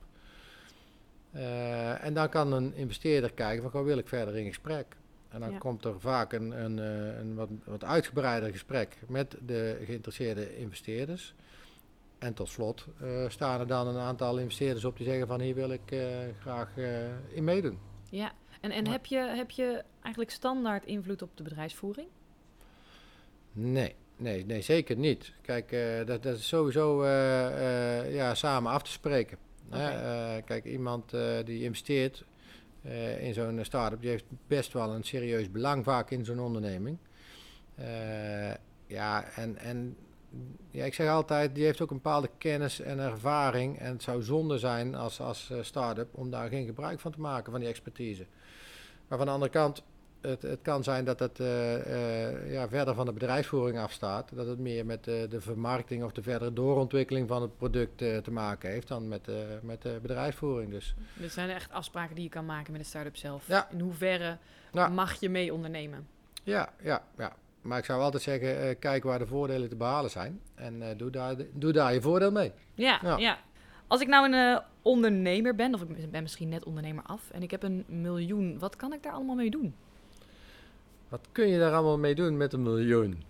Eh, 1.33 2.05
en 2.05 2.15
dan 2.15 2.29
kan 2.29 2.53
een 2.53 2.75
investeerder 2.75 3.33
kijken 3.33 3.71
van, 3.71 3.85
wil 3.85 3.99
ik 3.99 4.09
verder 4.09 4.37
in 4.37 4.47
gesprek? 4.47 4.87
En 5.29 5.41
dan 5.41 5.51
Ja. 5.51 5.59
komt 5.59 5.85
er 5.85 6.01
vaak 6.01 6.33
een, 6.33 6.65
een, 6.65 6.79
eh, 6.79 7.19
een 7.19 7.35
wat, 7.35 7.49
wat 7.65 7.85
uitgebreider 7.85 8.51
gesprek 8.51 8.97
met 9.09 9.37
de 9.47 9.83
geïnteresseerde 9.85 10.57
investeerders. 10.59 11.35
En 12.19 12.35
tot 12.35 12.49
slot 12.49 12.87
eh, 13.01 13.29
staan 13.29 13.61
er 13.61 13.67
dan 13.67 13.87
een 13.87 13.99
aantal 13.99 14.39
investeerders 14.39 14.85
op 14.85 14.97
die 14.97 15.07
zeggen 15.07 15.27
van 15.27 15.41
hier 15.41 15.55
wil 15.55 15.71
ik 15.71 15.95
graag 16.41 16.69
in 17.29 17.45
meedoen. 17.45 17.79
Ja, 18.11 18.33
en, 18.61 18.71
en 18.71 18.83
Maar- 18.83 18.93
heb, 18.93 19.07
je, 19.07 19.19
heb 19.19 19.51
je 19.51 19.83
eigenlijk 20.01 20.33
standaard 20.35 20.85
invloed 20.85 21.23
op 21.23 21.37
de 21.37 21.43
bedrijfsvoering? 21.43 22.09
Nee, 23.53 23.95
nee, 24.17 24.45
nee 24.47 24.63
zeker 24.63 24.97
niet. 24.97 25.33
Kijk, 25.43 25.71
dat, 26.07 26.23
dat 26.23 26.37
is 26.37 26.49
sowieso 26.49 27.07
ja, 28.07 28.35
samen 28.35 28.73
af 28.73 28.83
te 28.83 28.91
spreken. 28.91 29.39
Eh, 29.71 30.37
kijk, 30.45 30.65
iemand 30.65 31.13
eh, 31.13 31.37
die 31.45 31.63
investeert 31.63 32.25
eh, 32.83 33.27
in 33.27 33.35
zo'n 33.35 33.59
start-up, 33.63 34.01
die 34.01 34.11
heeft 34.11 34.25
best 34.47 34.73
wel 34.73 34.95
een 34.95 35.05
serieus 35.05 35.51
belang 35.51 35.85
vaak 35.85 36.11
in 36.11 36.25
zo'n 36.25 36.41
onderneming. 36.41 36.99
Ja, 38.87 39.25
en, 39.35 39.57
en 39.57 39.97
ja, 40.71 40.85
ik 40.85 40.95
zeg 40.95 41.09
altijd, 41.09 41.55
die 41.55 41.65
heeft 41.65 41.81
ook 41.81 41.91
een 41.91 41.97
bepaalde 41.97 42.31
kennis 42.39 42.81
en 42.81 42.99
ervaring. 42.99 43.79
En 43.79 43.93
het 43.93 44.03
zou 44.03 44.23
zonde 44.23 44.59
zijn 44.59 44.95
als, 44.95 45.21
als 45.21 45.53
start-up 45.61 46.09
om 46.15 46.31
daar 46.31 46.49
geen 46.49 46.67
gebruik 46.67 47.01
van 47.01 47.13
te 47.13 47.21
maken, 47.21 47.51
van 47.51 47.61
die 47.61 47.69
expertise. 47.69 48.27
Maar 49.09 49.19
van 49.19 49.27
de 49.27 49.33
andere 49.33 49.51
kant, 49.51 49.83
het, 50.21 50.43
het 50.43 50.59
kan 50.63 50.83
zijn 50.85 51.05
dat 51.05 51.19
het 51.19 51.41
eh, 51.41 52.29
eh, 52.29 52.53
ja, 52.53 52.69
verder 52.69 52.95
van 52.95 53.07
de 53.07 53.13
bedrijfsvoering 53.13 53.79
afstaat. 53.79 54.31
Dat 54.35 54.47
het 54.47 54.59
meer 54.59 54.87
met 54.87 55.05
de, 55.05 55.27
de 55.31 55.41
vermarkting 55.41 56.05
of 56.05 56.13
de 56.13 56.23
verdere 56.23 56.53
doorontwikkeling 56.53 57.29
van 57.29 57.43
het 57.43 57.57
product 57.57 58.03
eh, 58.03 58.17
te 58.17 58.31
maken 58.31 58.71
heeft 58.71 58.89
dan 58.89 59.09
met, 59.09 59.29
eh, 59.29 59.35
met 59.63 59.83
de 59.83 59.99
bedrijfsvoering. 60.03 60.71
Dus 60.71 60.95
Dit 61.15 61.33
zijn 61.33 61.51
echt 61.51 61.73
afspraken 61.73 62.15
die 62.15 62.25
je 62.25 62.31
kan 62.31 62.47
maken 62.47 62.73
met 62.73 62.81
de 62.81 62.87
start-up 62.87 63.17
zelf. 63.17 63.47
Ja. 63.47 63.69
In 63.71 63.81
hoeverre 63.81 64.37
Ja. 64.73 64.89
mag 64.89 65.21
je 65.21 65.29
mee 65.31 65.55
ondernemen? 65.55 66.07
ja, 66.43 66.73
ja, 66.83 67.03
ja. 67.17 67.33
Maar 67.63 67.79
ik 67.79 67.85
zou 67.85 68.01
altijd 68.03 68.23
zeggen, 68.23 68.61
eh, 68.61 68.75
kijk 68.79 69.03
waar 69.05 69.19
de 69.19 69.27
voordelen 69.27 69.69
te 69.69 69.77
behalen 69.77 70.11
zijn. 70.11 70.41
En 70.55 70.83
eh, 70.83 70.89
doe, 70.97 71.11
daar, 71.11 71.35
doe 71.53 71.73
daar 71.73 71.93
je 71.95 72.01
voordeel 72.01 72.31
mee. 72.33 72.53
Ja, 72.75 72.99
Ja. 73.03 73.17
ja. 73.17 73.39
Als 73.87 74.01
ik 74.01 74.09
nou 74.09 74.33
een 74.33 74.55
eh, 74.55 74.59
ondernemer 74.83 75.55
ben, 75.55 75.75
of 75.75 75.83
ik 75.83 76.11
ben 76.11 76.23
misschien 76.23 76.49
net 76.49 76.65
ondernemer 76.65 77.05
af, 77.05 77.31
en 77.31 77.43
ik 77.43 77.51
heb 77.51 77.63
een 77.63 77.85
miljoen, 77.89 78.59
wat 78.59 78.77
kan 78.77 78.93
ik 78.93 79.03
daar 79.03 79.13
allemaal 79.13 79.35
mee 79.35 79.51
doen? 79.51 79.75
Wat 81.11 81.29
kun 81.33 81.49
je 81.49 81.59
daar 81.59 81.73
allemaal 81.73 81.99
mee 81.99 82.15
doen 82.15 82.37
met 82.37 82.53
een 82.53 82.63
miljoen? 82.63 83.23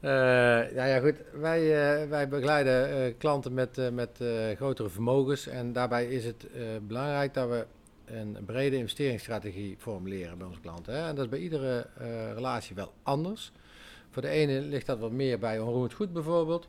Eh 0.00 0.10
nou 0.10 0.88
ja, 0.88 1.00
goed. 1.00 1.14
Wij, 1.32 1.60
eh, 1.60 2.08
wij 2.08 2.28
begeleiden 2.28 2.90
eh, 2.90 3.14
klanten 3.18 3.54
met, 3.54 3.92
met 3.92 4.22
grotere 4.56 4.88
vermogens. 4.88 5.46
En 5.46 5.72
daarbij 5.72 6.06
is 6.06 6.24
het 6.24 6.46
belangrijk 6.86 7.34
dat 7.34 7.48
we 7.48 7.66
een 8.04 8.36
brede 8.46 8.76
investeringsstrategie 8.76 9.76
formuleren 9.78 10.38
bij 10.38 10.46
onze 10.46 10.60
klanten. 10.60 10.94
Hè. 10.94 11.08
En 11.08 11.14
dat 11.14 11.24
is 11.24 11.30
bij 11.30 11.38
iedere 11.38 11.86
relatie 12.34 12.74
wel 12.74 12.92
anders. 13.02 13.52
Voor 14.10 14.22
de 14.22 14.28
ene 14.28 14.60
ligt 14.60 14.86
dat 14.86 14.98
wat 14.98 15.12
meer 15.12 15.38
bij 15.38 15.60
onroerend 15.60 15.92
goed 15.92 16.12
bijvoorbeeld. 16.12 16.68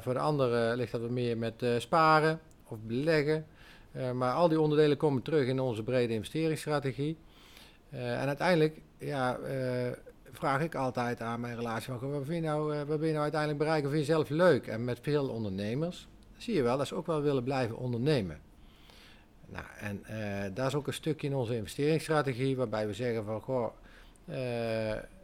Voor 0.00 0.12
de 0.12 0.20
andere 0.20 0.76
ligt 0.76 0.92
dat 0.92 1.00
wat 1.00 1.10
meer 1.10 1.38
met 1.38 1.66
sparen 1.78 2.40
of 2.64 2.78
beleggen. 2.86 3.46
Maar 4.14 4.32
al 4.32 4.48
die 4.48 4.60
onderdelen 4.60 4.96
komen 4.96 5.22
terug 5.22 5.46
in 5.46 5.60
onze 5.60 5.82
brede 5.82 6.12
investeringsstrategie. 6.12 7.16
Eh, 7.96 8.20
en 8.20 8.26
uiteindelijk 8.26 8.80
ja, 8.98 9.36
eh, 9.36 9.92
vraag 10.30 10.60
ik 10.60 10.74
altijd 10.74 11.20
aan 11.20 11.40
mijn 11.40 11.56
relatie: 11.56 11.92
van, 11.92 12.10
wat, 12.10 12.24
vind 12.24 12.44
je 12.44 12.50
nou, 12.50 12.74
eh, 12.74 12.82
wat 12.82 12.98
ben 12.98 13.06
je 13.06 13.12
nou 13.12 13.22
uiteindelijk 13.22 13.60
bereiken? 13.60 13.90
Vind 13.90 14.06
je 14.06 14.12
zelf 14.12 14.28
leuk? 14.28 14.66
En 14.66 14.84
met 14.84 14.98
veel 15.02 15.28
ondernemers 15.28 16.08
zie 16.36 16.54
je 16.54 16.62
wel 16.62 16.78
dat 16.78 16.86
ze 16.86 16.94
ook 16.94 17.06
wel 17.06 17.22
willen 17.22 17.44
blijven 17.44 17.76
ondernemen. 17.76 18.40
Nou, 19.48 19.64
en 19.78 20.02
daar 20.54 20.66
is 20.66 20.74
ook 20.74 20.86
een 20.86 20.92
stukje 20.92 21.26
in 21.26 21.34
onze 21.34 21.56
investeringsstrategie 21.56 22.56
waarbij 22.56 22.86
we 22.86 22.94
zeggen 22.94 23.24
van 23.24 23.40
goh, 23.40 23.72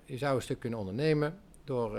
je 0.05 0.17
zou 0.17 0.37
een 0.37 0.43
stuk 0.43 0.61
kunnen 0.61 0.79
ondernemen 0.79 1.39
door 1.65 1.91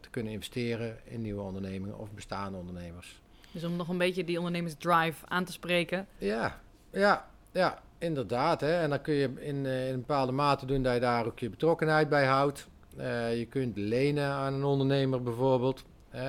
te 0.00 0.10
kunnen 0.10 0.32
investeren 0.32 0.98
in 1.04 1.22
nieuwe 1.22 1.40
ondernemingen 1.40 1.98
of 1.98 2.10
bestaande 2.12 2.58
ondernemers. 2.58 3.20
Dus 3.52 3.64
om 3.64 3.76
nog 3.76 3.88
een 3.88 3.98
beetje 3.98 4.24
die 4.24 4.36
ondernemersdrive 4.36 5.26
aan 5.26 5.44
te 5.44 5.52
spreken. 5.52 6.06
Ja, 6.18 6.60
ja, 6.90 7.28
ja, 7.52 7.82
inderdaad. 8.00 8.60
Hè. 8.60 8.80
En 8.80 8.90
dan 8.90 9.00
kun 9.00 9.14
je 9.14 9.30
in, 9.36 9.66
eh, 9.66 9.86
in 9.86 9.92
een 9.92 10.00
bepaalde 10.00 10.32
mate 10.32 10.66
doen 10.66 10.82
dat 10.82 10.94
je 10.94 11.00
daar 11.00 11.26
ook 11.26 11.38
je 11.38 11.50
betrokkenheid 11.50 12.08
bij 12.08 12.26
houdt. 12.26 12.68
Eh, 12.96 13.38
je 13.38 13.46
kunt 13.46 13.76
lenen 13.76 14.28
aan 14.28 14.54
een 14.54 14.64
ondernemer 14.64 15.22
bijvoorbeeld. 15.22 15.84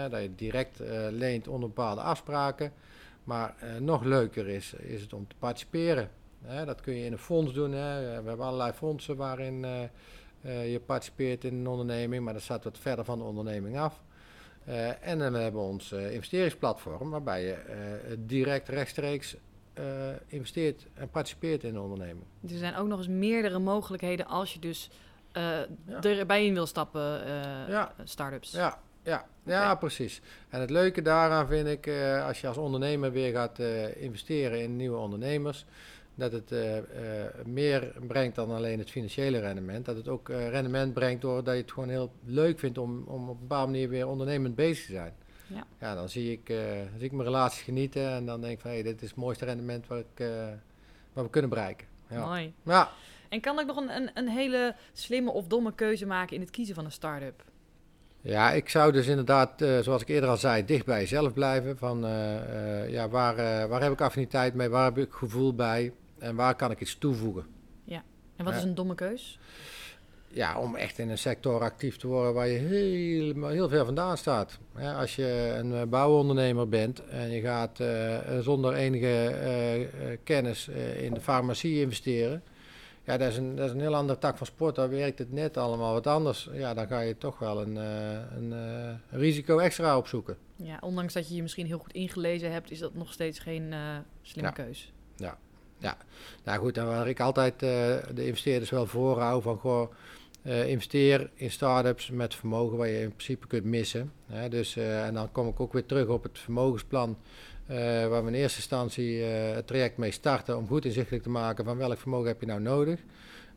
Dat 0.10 0.22
je 0.22 0.36
direct 0.36 0.80
eh, 0.80 1.08
leent 1.10 1.48
onder 1.48 1.68
bepaalde 1.70 2.01
afspraken. 2.01 2.74
Maar 3.24 3.56
nog 3.80 4.04
leuker 4.04 4.48
is, 4.48 4.74
is 4.74 5.01
het 5.01 5.13
om 5.13 5.28
te 5.28 5.36
participeren. 5.40 6.10
Dat 6.66 6.82
kun 6.82 6.96
je 6.96 7.06
in 7.06 7.12
een 7.12 7.18
fonds 7.18 7.54
doen. 7.54 7.72
Hè. 7.72 8.22
We 8.22 8.28
hebben 8.28 8.46
allerlei 8.46 8.72
fondsen 8.72 9.16
waarin 9.16 9.66
je 10.42 10.82
participeert 10.86 11.44
in 11.44 11.54
een 11.54 11.68
onderneming, 11.68 12.24
maar 12.24 12.34
dat 12.34 12.42
staat 12.42 12.63
wat 12.63 12.78
verder 12.78 13.06
van 13.06 13.18
de 13.18 13.24
onderneming 13.24 13.80
af. 13.80 14.01
En 15.01 15.20
dan 15.20 15.34
hebben 15.34 15.62
we 15.62 15.68
ons 15.68 15.92
investeringsplatform, 15.92 17.10
waarbij 17.10 17.44
je 17.44 17.58
direct 18.25 18.70
rechtstreeks 18.70 19.36
eh, 19.81 20.15
investeert 20.27 20.88
en 20.93 21.09
participeert 21.09 21.63
in 21.63 21.73
de 21.73 21.81
onderneming. 21.81 22.25
Er 22.50 22.57
zijn 22.57 22.75
ook 22.75 22.88
nog 22.88 22.97
eens 22.97 23.07
meerdere 23.07 23.59
mogelijkheden 23.59 24.25
als 24.25 24.53
je 24.53 24.59
dus 24.59 24.89
Ja. 25.33 25.67
erbij 26.01 26.45
in 26.45 26.53
wil 26.53 26.65
stappen, 26.65 27.25
eh 27.25 27.69
Ja. 27.69 27.93
start-ups. 28.03 28.51
Ja, 28.51 28.79
ja, 29.03 29.25
ja, 29.43 29.75
precies. 29.75 30.21
En 30.50 30.59
het 30.59 30.69
leuke 30.69 31.01
daaraan 31.01 31.47
vind 31.47 31.67
ik, 31.67 31.88
als 32.27 32.41
je 32.41 32.47
als 32.47 32.57
ondernemer 32.57 33.11
weer 33.11 33.31
gaat 33.31 33.59
investeren 33.95 34.61
in 34.61 34.75
nieuwe 34.75 34.97
ondernemers, 34.97 35.65
dat 36.15 36.31
het 36.31 36.53
meer 37.45 37.93
brengt 38.07 38.35
dan 38.35 38.51
alleen 38.51 38.79
het 38.79 38.89
financiële 38.91 39.39
rendement. 39.39 39.85
Dat 39.85 39.95
het 39.95 40.07
ook 40.07 40.29
rendement 40.29 40.93
brengt 40.93 41.21
doordat 41.21 41.55
je 41.55 41.61
het 41.61 41.71
gewoon 41.71 41.89
heel 41.89 42.11
leuk 42.25 42.59
vindt 42.59 42.77
om, 42.77 43.03
om 43.07 43.29
op 43.29 43.35
een 43.35 43.39
bepaalde 43.47 43.71
manier 43.71 43.89
weer 43.89 44.07
ondernemend 44.07 44.55
bezig 44.55 44.85
te 44.85 44.91
zijn. 44.91 45.13
Ja. 45.53 45.63
ja 45.79 45.96
dan 45.96 46.10
zie 46.10 46.31
ik, 46.31 46.50
eh, 46.50 46.58
zie 46.98 47.05
ik 47.05 47.12
mijn 47.12 47.27
relaties 47.27 47.62
genieten 47.62 48.10
en 48.10 48.25
dan 48.25 48.41
denk 48.41 48.53
ik 48.53 48.60
van, 48.60 48.72
hey, 48.72 48.84
dit 48.84 49.01
is 49.01 49.08
het 49.10 49.17
mooiste 49.17 49.46
rendement 49.46 49.88
wat, 49.88 49.98
ik, 50.00 50.20
eh, 50.20 50.48
wat 51.13 51.24
we 51.24 51.29
kunnen 51.29 51.50
bereiken. 51.50 51.88
Ja. 52.10 52.25
Mooi. 52.25 52.53
Ja. 52.63 52.89
En 53.29 53.41
kan 53.41 53.60
ik 53.60 53.65
nog 53.65 53.77
een, 53.77 53.96
een, 53.96 54.12
een 54.13 54.27
hele 54.27 54.75
slimme 54.93 55.31
of 55.31 55.48
domme 55.48 55.75
keuze 55.75 56.05
maken 56.05 56.36
in 56.36 56.41
het 56.41 56.50
kiezen 56.50 56.75
van 56.75 56.86
een 56.86 56.91
start-up? 56.91 57.43
Ja, 58.22 58.51
ik 58.51 58.70
zou 58.70 58.91
dus 58.91 59.08
inderdaad, 59.08 59.62
eh, 59.62 59.79
zoals 59.79 60.01
ik 60.01 60.08
eerder 60.08 60.29
al 60.29 60.38
zei, 60.38 60.65
dicht 60.65 60.86
bij 60.86 61.00
jezelf 61.00 61.34
blijven. 61.34 61.77
Van 61.77 62.00
ja, 62.88 63.10
waar, 63.10 63.67
waar 63.67 63.81
heb 63.81 63.91
ik 63.91 64.01
affiniteit 64.01 64.53
mee, 64.53 64.70
waar 64.70 64.86
heb 64.86 64.98
ik 64.98 65.12
gevoel 65.13 65.55
bij 65.55 65.93
en 66.20 66.36
waar 66.36 66.55
kan 66.55 66.72
ik 66.72 66.79
iets 66.81 66.98
toevoegen? 66.98 67.46
En 68.41 68.48
wat 68.48 68.53
Ja. 68.55 68.60
is 68.60 68.65
een 68.65 68.75
domme 68.75 68.96
keus? 68.96 69.39
Ja, 70.33 70.59
om 70.59 70.75
echt 70.75 71.00
in 71.00 71.09
een 71.09 71.17
sector 71.17 71.61
actief 71.61 71.97
te 71.97 72.07
worden 72.07 72.33
waar 72.33 72.47
je 72.47 72.57
heel, 72.57 73.47
heel 73.47 73.69
ver 73.69 73.85
vandaan 73.85 74.17
staat. 74.17 74.59
Als 74.97 75.15
je 75.15 75.53
een 75.57 75.73
eh, 75.73 75.81
bouwondernemer 75.83 76.69
bent 76.69 77.05
en 77.05 77.29
je 77.31 77.41
gaat 77.41 77.79
eh, 77.79 78.39
zonder 78.39 78.73
enige 78.73 79.05
eh, 79.07 79.81
eh, 79.81 79.88
kennis 80.23 80.67
eh, 80.67 81.03
in 81.03 81.13
de 81.13 81.21
farmacie 81.21 81.81
investeren. 81.81 82.43
Ja, 83.03 83.17
dat 83.17 83.29
is, 83.31 83.38
een, 83.38 83.55
dat 83.55 83.65
is 83.65 83.71
een 83.71 83.79
heel 83.79 83.95
andere 83.95 84.19
tak 84.19 84.38
van 84.38 84.47
sport. 84.47 84.75
Daar 84.75 84.89
werkt 84.89 85.19
het 85.19 85.31
net 85.31 85.57
allemaal 85.57 85.93
wat 85.93 86.07
anders. 86.07 86.50
Ja, 86.53 86.73
dan 86.73 86.88
ga 86.88 87.00
je 87.00 87.17
toch 87.17 87.39
wel 87.39 87.61
een, 87.61 87.77
eh, 87.77 88.11
een 88.38 88.53
eh, 88.53 89.19
risico 89.19 89.57
extra 89.57 89.97
opzoeken. 89.97 90.38
Ja, 90.55 90.77
ondanks 90.81 91.13
dat 91.13 91.29
je 91.29 91.35
je 91.35 91.41
misschien 91.41 91.65
heel 91.65 91.77
goed 91.79 91.93
ingelezen 91.93 92.51
hebt, 92.51 92.71
is 92.71 92.79
dat 92.79 92.93
nog 92.93 93.13
steeds 93.13 93.39
geen 93.39 93.73
eh, 93.73 93.79
slimme 94.21 94.51
Ja. 94.57 94.63
keus. 94.63 94.91
Nou 96.43 96.59
goed, 96.59 96.77
en 96.77 96.85
waar 96.85 97.07
ik 97.07 97.19
altijd 97.19 97.53
eh, 97.53 97.69
de 98.13 98.25
investeerders 98.25 98.69
wel 98.69 98.85
voorhoud 98.85 99.43
van 99.43 99.57
goh, 99.57 99.91
eh, 100.41 100.67
investeer 100.67 101.29
in 101.33 101.51
start-ups 101.51 102.10
met 102.10 102.36
vermogen 102.36 102.77
waar 102.77 102.88
je 102.88 103.01
in 103.01 103.13
principe 103.13 103.48
kunt 103.48 103.63
missen. 103.63 104.12
Dus, 104.50 104.75
eh, 104.75 105.05
en 105.05 105.13
dan 105.13 105.31
kom 105.31 105.48
ik 105.48 105.60
ook 105.60 105.74
weer 105.74 105.86
terug 105.86 106.07
op 106.07 106.24
het 106.24 106.39
vermogensplan 106.39 107.17
eh, 107.65 107.77
waar 108.07 108.24
we 108.24 108.29
in 108.29 108.36
eerste 108.36 108.57
instantie 108.57 109.21
het 109.21 109.67
traject 109.67 109.98
mee 109.98 110.12
starten 110.12 110.57
om 110.57 110.67
goed 110.67 110.86
inzichtelijk 110.86 111.24
te 111.24 111.29
maken 111.29 111.65
van 111.65 111.77
welk 111.77 111.98
vermogen 111.98 112.27
heb 112.27 112.39
je 112.39 112.45
nou 112.45 112.62
nodig 112.62 113.00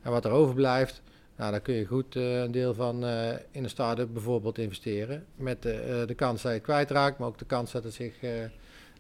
en 0.02 0.10
wat 0.10 0.24
er 0.24 0.30
overblijft. 0.30 1.02
Nou, 1.36 1.50
dan 1.50 1.62
kun 1.62 1.74
je 1.74 1.86
goed 1.86 2.14
een 2.14 2.52
deel 2.52 2.74
van 2.74 3.04
in 3.50 3.64
een 3.64 3.70
start-up 3.70 4.08
bijvoorbeeld 4.12 4.58
investeren. 4.58 5.24
Met 5.36 5.62
de, 5.62 6.14
kans 6.16 6.42
dat 6.42 6.50
je 6.50 6.56
het 6.56 6.66
kwijtraakt, 6.66 7.18
maar 7.18 7.28
ook 7.28 7.38
de 7.38 7.44
kans 7.44 7.72
dat 7.72 7.84
het 7.84 7.94
zich 7.94 8.14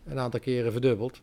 een 0.06 0.18
aantal 0.18 0.40
keren 0.40 0.72
verdubbelt. 0.72 1.20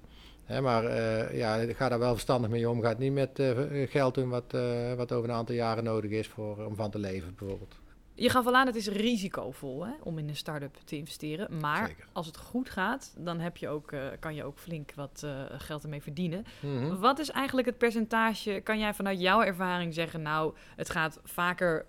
Maar 0.59 0.85
eh, 0.85 1.37
ja, 1.37 1.73
ga 1.73 1.89
daar 1.89 1.99
wel 1.99 2.11
verstandig 2.11 2.49
mee 2.49 2.69
om. 2.69 2.81
Ga 2.81 2.89
het 2.89 2.97
niet 2.97 3.13
met 3.13 3.39
eh, 3.39 3.89
geld 3.89 4.13
doen 4.13 4.29
wat, 4.29 4.53
eh, 4.53 4.93
wat 4.93 5.11
over 5.11 5.29
een 5.29 5.35
aantal 5.35 5.55
jaren 5.55 5.83
nodig 5.83 6.11
is 6.11 6.27
voor, 6.27 6.65
om 6.65 6.75
van 6.75 6.91
te 6.91 6.99
leven 6.99 7.35
bijvoorbeeld. 7.37 7.79
Je 8.13 8.29
gaf 8.29 8.45
al 8.45 8.55
aan, 8.55 8.65
het 8.65 8.75
is 8.75 8.87
risicovol 8.87 9.85
hè, 9.85 9.93
om 10.03 10.17
in 10.17 10.29
een 10.29 10.35
start-up 10.35 10.77
te 10.85 10.95
investeren. 10.95 11.59
Maar 11.59 11.87
Zeker. 11.87 12.07
als 12.11 12.25
het 12.25 12.37
goed 12.37 12.69
gaat, 12.69 13.13
dan 13.17 13.39
heb 13.39 13.57
je 13.57 13.69
ook, 13.69 13.93
kan 14.19 14.35
je 14.35 14.43
ook 14.43 14.57
flink 14.57 14.91
wat 14.95 15.27
geld 15.57 15.83
ermee 15.83 16.01
verdienen. 16.01 16.45
Mhm. 16.59 16.99
Wat 16.99 17.19
is 17.19 17.29
eigenlijk 17.29 17.67
het 17.67 17.77
percentage? 17.77 18.61
Kan 18.63 18.79
jij 18.79 18.93
vanuit 18.93 19.21
jouw 19.21 19.41
ervaring 19.41 19.93
zeggen, 19.93 20.21
nou, 20.21 20.53
het 20.75 20.89
gaat 20.89 21.19
vaker 21.23 21.85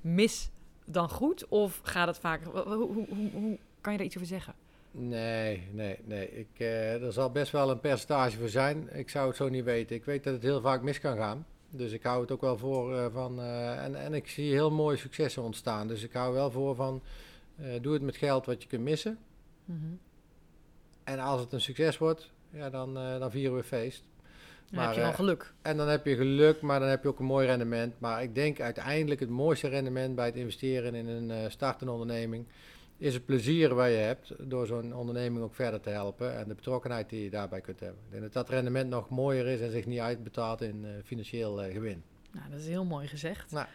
mis 0.00 0.50
dan 0.84 1.08
goed? 1.08 1.48
Of 1.48 1.80
gaat 1.82 2.06
het 2.06 2.18
vaker... 2.18 2.46
Hoe, 2.46 2.74
hoe, 2.74 3.06
hoe, 3.08 3.30
hoe 3.32 3.58
kan 3.80 3.92
je 3.92 3.98
daar 3.98 4.06
iets 4.06 4.16
over 4.16 4.28
zeggen? 4.28 4.54
Nee, 4.90 5.68
nee, 5.72 5.98
nee. 6.04 6.30
Ik, 6.30 6.48
eh, 6.56 7.02
er 7.02 7.12
zal 7.12 7.30
best 7.30 7.52
wel 7.52 7.70
een 7.70 7.80
percentage 7.80 8.38
voor 8.38 8.48
zijn. 8.48 8.88
Ik 8.92 9.08
zou 9.10 9.26
het 9.28 9.36
zo 9.36 9.48
niet 9.48 9.64
weten. 9.64 9.96
Ik 9.96 10.04
weet 10.04 10.24
dat 10.24 10.32
het 10.32 10.42
heel 10.42 10.60
vaak 10.60 10.82
mis 10.82 11.00
kan 11.00 11.16
gaan. 11.16 11.46
Dus 11.70 11.92
ik 11.92 12.02
hou 12.02 12.20
het 12.20 12.30
ook 12.30 12.40
wel 12.40 12.58
voor 12.58 12.96
eh, 12.96 13.06
van. 13.12 13.40
eh, 13.40 13.84
en, 13.84 13.94
en 13.94 14.14
ik 14.14 14.28
zie 14.28 14.52
heel 14.52 14.70
mooie 14.70 14.96
successen 14.96 15.42
ontstaan. 15.42 15.88
Dus 15.88 16.02
ik 16.02 16.12
hou 16.12 16.34
wel 16.34 16.50
voor 16.50 16.74
van. 16.74 17.02
doe 17.80 17.92
het 17.92 18.02
met 18.02 18.16
geld 18.16 18.46
wat 18.46 18.62
je 18.62 18.68
kunt 18.68 18.82
missen. 18.82 19.18
Mhm. 19.64 19.78
En 21.04 21.18
als 21.18 21.40
het 21.40 21.52
een 21.52 21.60
succes 21.60 21.98
wordt, 21.98 22.30
ja, 22.50 22.70
dan, 22.70 22.94
dan 22.94 23.30
vieren 23.30 23.56
we 23.56 23.62
feest. 23.62 24.04
Dan 24.66 24.78
Maar, 24.78 24.86
heb 24.86 24.94
je 24.94 25.00
wel 25.00 25.12
geluk. 25.12 25.52
En 25.62 25.76
dan 25.76 25.88
heb 25.88 26.06
je 26.06 26.16
geluk, 26.16 26.60
maar 26.60 26.80
dan 26.80 26.88
heb 26.88 27.02
je 27.02 27.08
ook 27.08 27.18
een 27.18 27.24
mooi 27.24 27.46
rendement. 27.46 28.00
Maar 28.00 28.22
ik 28.22 28.34
denk 28.34 28.60
uiteindelijk 28.60 29.20
het 29.20 29.28
mooiste 29.28 29.68
rendement 29.68 30.14
bij 30.14 30.26
het 30.26 30.36
investeren 30.36 30.94
in 30.94 31.06
een 31.06 31.50
startende 31.50 31.92
onderneming 31.92 32.46
is 33.00 33.14
het 33.14 33.24
plezier 33.24 33.74
wat 33.74 33.86
je 33.86 33.92
hebt 33.92 34.32
door 34.38 34.66
zo'n 34.66 34.94
onderneming 34.94 35.44
ook 35.44 35.54
verder 35.54 35.80
te 35.80 35.90
helpen 35.90 36.36
en 36.36 36.48
de 36.48 36.54
betrokkenheid 36.54 37.08
die 37.08 37.22
je 37.22 37.30
daarbij 37.30 37.60
kunt 37.60 37.80
hebben. 37.80 37.98
Ik 38.04 38.10
denk 38.10 38.22
dat 38.22 38.32
dat 38.32 38.48
rendement 38.48 38.90
nog 38.90 39.08
mooier 39.08 39.46
is 39.46 39.60
en 39.60 39.70
zich 39.70 39.86
niet 39.86 39.98
uitbetaalt 39.98 40.60
in 40.60 40.84
eh, 40.84 40.90
financieel 41.04 41.62
eh, 41.62 41.72
gewin. 41.72 42.02
Nou, 42.32 42.50
dat 42.50 42.60
is 42.60 42.66
heel 42.66 42.84
mooi 42.84 43.06
gezegd. 43.06 43.50
Nou. 43.50 43.66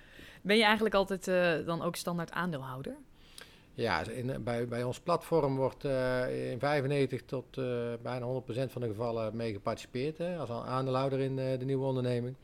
Ben 0.42 0.58
je 0.58 0.64
eigenlijk 0.64 0.96
altijd 0.96 1.28
eh, 1.28 1.66
dan 1.66 1.82
ook 1.82 1.96
standaard 1.96 2.32
aandeelhouder? 2.32 2.96
Ja, 3.74 4.10
in, 4.10 4.44
bij, 4.44 4.68
bij 4.68 4.84
ons 4.84 5.00
platform 5.00 5.56
wordt 5.56 5.84
in 5.84 6.60
95 6.60 7.22
tot 7.26 7.56
bijna 8.02 8.42
100% 8.66 8.72
van 8.72 8.82
de 8.82 8.88
gevallen 8.88 9.36
mee 9.36 9.54
geparticipeerd 9.54 10.18
hè, 10.18 10.38
als 10.38 10.50
aandeelhouder 10.50 11.20
in 11.20 11.36
de 11.36 11.66
nieuwe 11.66 11.86
onderneming. 11.86 12.36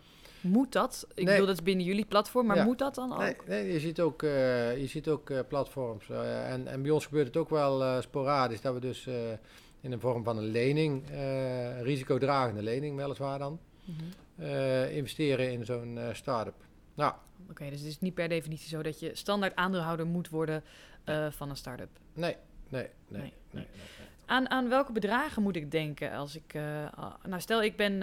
Moet 0.41 0.71
dat? 0.71 1.05
Ik 1.09 1.15
Nee. 1.15 1.25
bedoel, 1.25 1.45
dat 1.45 1.55
is 1.55 1.63
binnen 1.63 1.85
jullie 1.85 2.05
platform, 2.05 2.45
maar 2.45 2.55
Ja. 2.55 2.63
moet 2.63 2.77
dat 2.79 2.95
dan 2.95 3.13
ook? 3.13 3.19
Nee, 3.19 3.35
nee, 3.47 3.71
je 3.73 3.79
ziet 3.79 3.99
ook, 4.01 4.23
eh, 4.23 4.77
je 4.77 4.87
ziet 4.87 5.07
ook 5.07 5.29
eh, 5.29 5.39
platforms. 5.47 6.09
eh, 6.09 6.51
en, 6.51 6.67
en 6.67 6.81
bij 6.81 6.91
ons 6.91 7.05
gebeurt 7.05 7.27
het 7.27 7.37
ook 7.37 7.49
wel 7.49 8.01
sporadisch 8.01 8.61
dat 8.61 8.73
we 8.73 8.79
dus 8.79 9.07
in 9.81 9.89
de 9.91 9.99
vorm 9.99 10.23
van 10.23 10.37
een 10.37 10.51
lening, 10.51 11.03
risicodragende 11.81 12.61
lening 12.63 12.95
weliswaar 12.97 13.39
dan, 13.39 13.59
Mhm. 13.85 14.43
eh, 14.47 14.95
investeren 14.95 15.51
in 15.51 15.65
zo'n 15.65 15.99
start-up. 16.13 16.55
Nou, 16.93 17.13
Oké, 17.49 17.69
dus 17.69 17.79
het 17.79 17.87
is 17.89 17.99
niet 17.99 18.13
per 18.13 18.29
definitie 18.29 18.69
zo 18.69 18.81
dat 18.81 18.99
je 18.99 19.15
standaard 19.15 19.55
aandeelhouder 19.55 20.05
moet 20.05 20.29
worden 20.29 20.63
van 21.29 21.49
een 21.49 21.55
start-up. 21.55 21.89
nee, 22.13 22.35
nee, 22.69 22.87
nee. 23.07 23.21
Nee, 23.21 23.33
nee, 23.51 23.65
Aan, 24.25 24.49
aan 24.49 24.69
welke 24.69 24.91
bedragen 24.91 25.41
moet 25.41 25.55
ik 25.55 25.71
denken 25.71 26.11
als 26.11 26.35
ik... 26.35 26.53
nou, 27.27 27.41
stel 27.41 27.63
ik 27.63 27.75
ben 27.75 27.93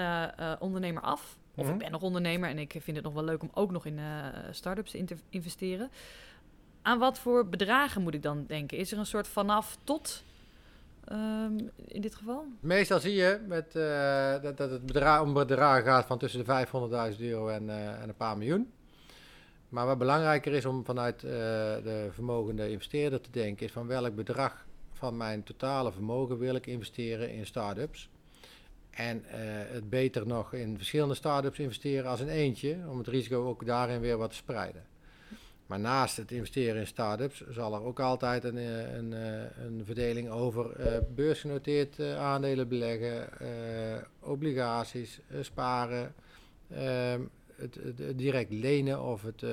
ondernemer 0.61 1.03
af. 1.03 1.38
Of 1.59 1.65
Mhm. 1.65 1.73
ik 1.73 1.79
ben 1.79 1.91
nog 1.91 2.03
ondernemer 2.03 2.49
en 2.51 2.59
ik 2.59 2.75
vind 2.81 2.97
het 2.97 3.05
nog 3.05 3.15
wel 3.15 3.25
leuk 3.25 3.43
om 3.43 3.51
ook 3.55 3.71
nog 3.71 3.87
in 3.87 3.99
eh 3.99 4.27
start-ups 4.51 4.91
te 4.91 4.99
inter- 4.99 5.19
investeren. 5.29 5.91
Aan 6.83 6.99
wat 6.99 7.19
voor 7.19 7.49
bedragen 7.49 8.03
moet 8.03 8.15
ik 8.15 8.23
dan 8.23 8.45
denken? 8.47 8.79
Is 8.79 8.93
er 8.93 8.99
een 8.99 9.07
soort 9.07 9.29
vanaf 9.29 9.79
tot 9.85 10.25
ehm, 11.05 11.59
in 11.85 12.01
dit 12.01 12.15
geval? 12.15 12.45
Meestal 12.61 13.01
zie 13.01 13.15
je 13.15 13.41
met, 13.47 13.77
eh, 13.77 14.43
dat, 14.43 14.57
dat 14.57 14.71
het 14.71 14.87
bedrag, 14.87 15.21
om 15.23 15.33
bedragen 15.33 15.85
gaat 15.85 16.07
van 16.07 16.19
tussen 16.19 16.39
de 16.41 16.45
500.000 16.45 17.21
euro 17.21 17.49
en, 17.49 17.69
eh, 17.71 18.03
en 18.03 18.09
een 18.09 18.17
paar 18.17 18.37
miljoen. 18.39 18.71
Maar 19.69 19.87
wat 19.87 19.99
belangrijker 19.99 20.53
is 20.53 20.65
om 20.65 20.85
vanuit 20.85 21.25
eh, 21.25 21.31
de 21.31 22.09
vermogende 22.11 22.71
investeerder 22.71 23.21
te 23.21 23.31
denken, 23.31 23.67
is 23.67 23.73
van 23.73 23.87
welk 23.87 24.15
bedrag 24.15 24.67
van 24.93 25.17
mijn 25.17 25.43
totale 25.43 25.93
vermogen 25.93 26.39
wil 26.39 26.55
ik 26.55 26.67
investeren 26.67 27.31
in 27.33 27.47
start-ups. 27.47 28.09
En 28.99 29.25
eh, 29.25 29.39
het 29.73 29.91
beter 29.91 30.27
nog 30.27 30.53
in 30.53 30.77
verschillende 30.77 31.15
start-ups 31.15 31.59
investeren 31.59 32.11
als 32.11 32.21
in 32.21 32.29
eentje, 32.29 32.77
om 32.89 32.99
het 32.99 33.07
risico 33.07 33.47
ook 33.47 33.67
daarin 33.67 34.01
weer 34.01 34.17
wat 34.17 34.31
te 34.31 34.37
spreiden. 34.37 34.83
Maar 35.67 35.81
naast 35.81 36.17
het 36.17 36.31
investeren 36.31 36.81
in 36.81 36.87
start-ups 36.87 37.45
zal 37.51 37.75
er 37.75 37.83
ook 37.83 38.01
altijd 38.01 38.45
een, 38.45 38.57
eh, 38.59 38.95
een, 38.95 39.13
eh, 39.13 39.65
een 39.65 39.83
verdeling 39.85 40.31
over 40.31 40.73
eh, 40.73 40.99
beursgenoteerd 41.15 42.01
aandelen 42.01 42.69
beleggen, 42.69 43.29
obligaties, 44.21 45.21
sparen, 45.41 46.15
ehm, 46.71 47.21
het, 47.57 47.75
het- 47.75 48.19
direct 48.19 48.53
lenen 48.53 49.03
of 49.03 49.23
het, 49.23 49.43
uh, 49.43 49.51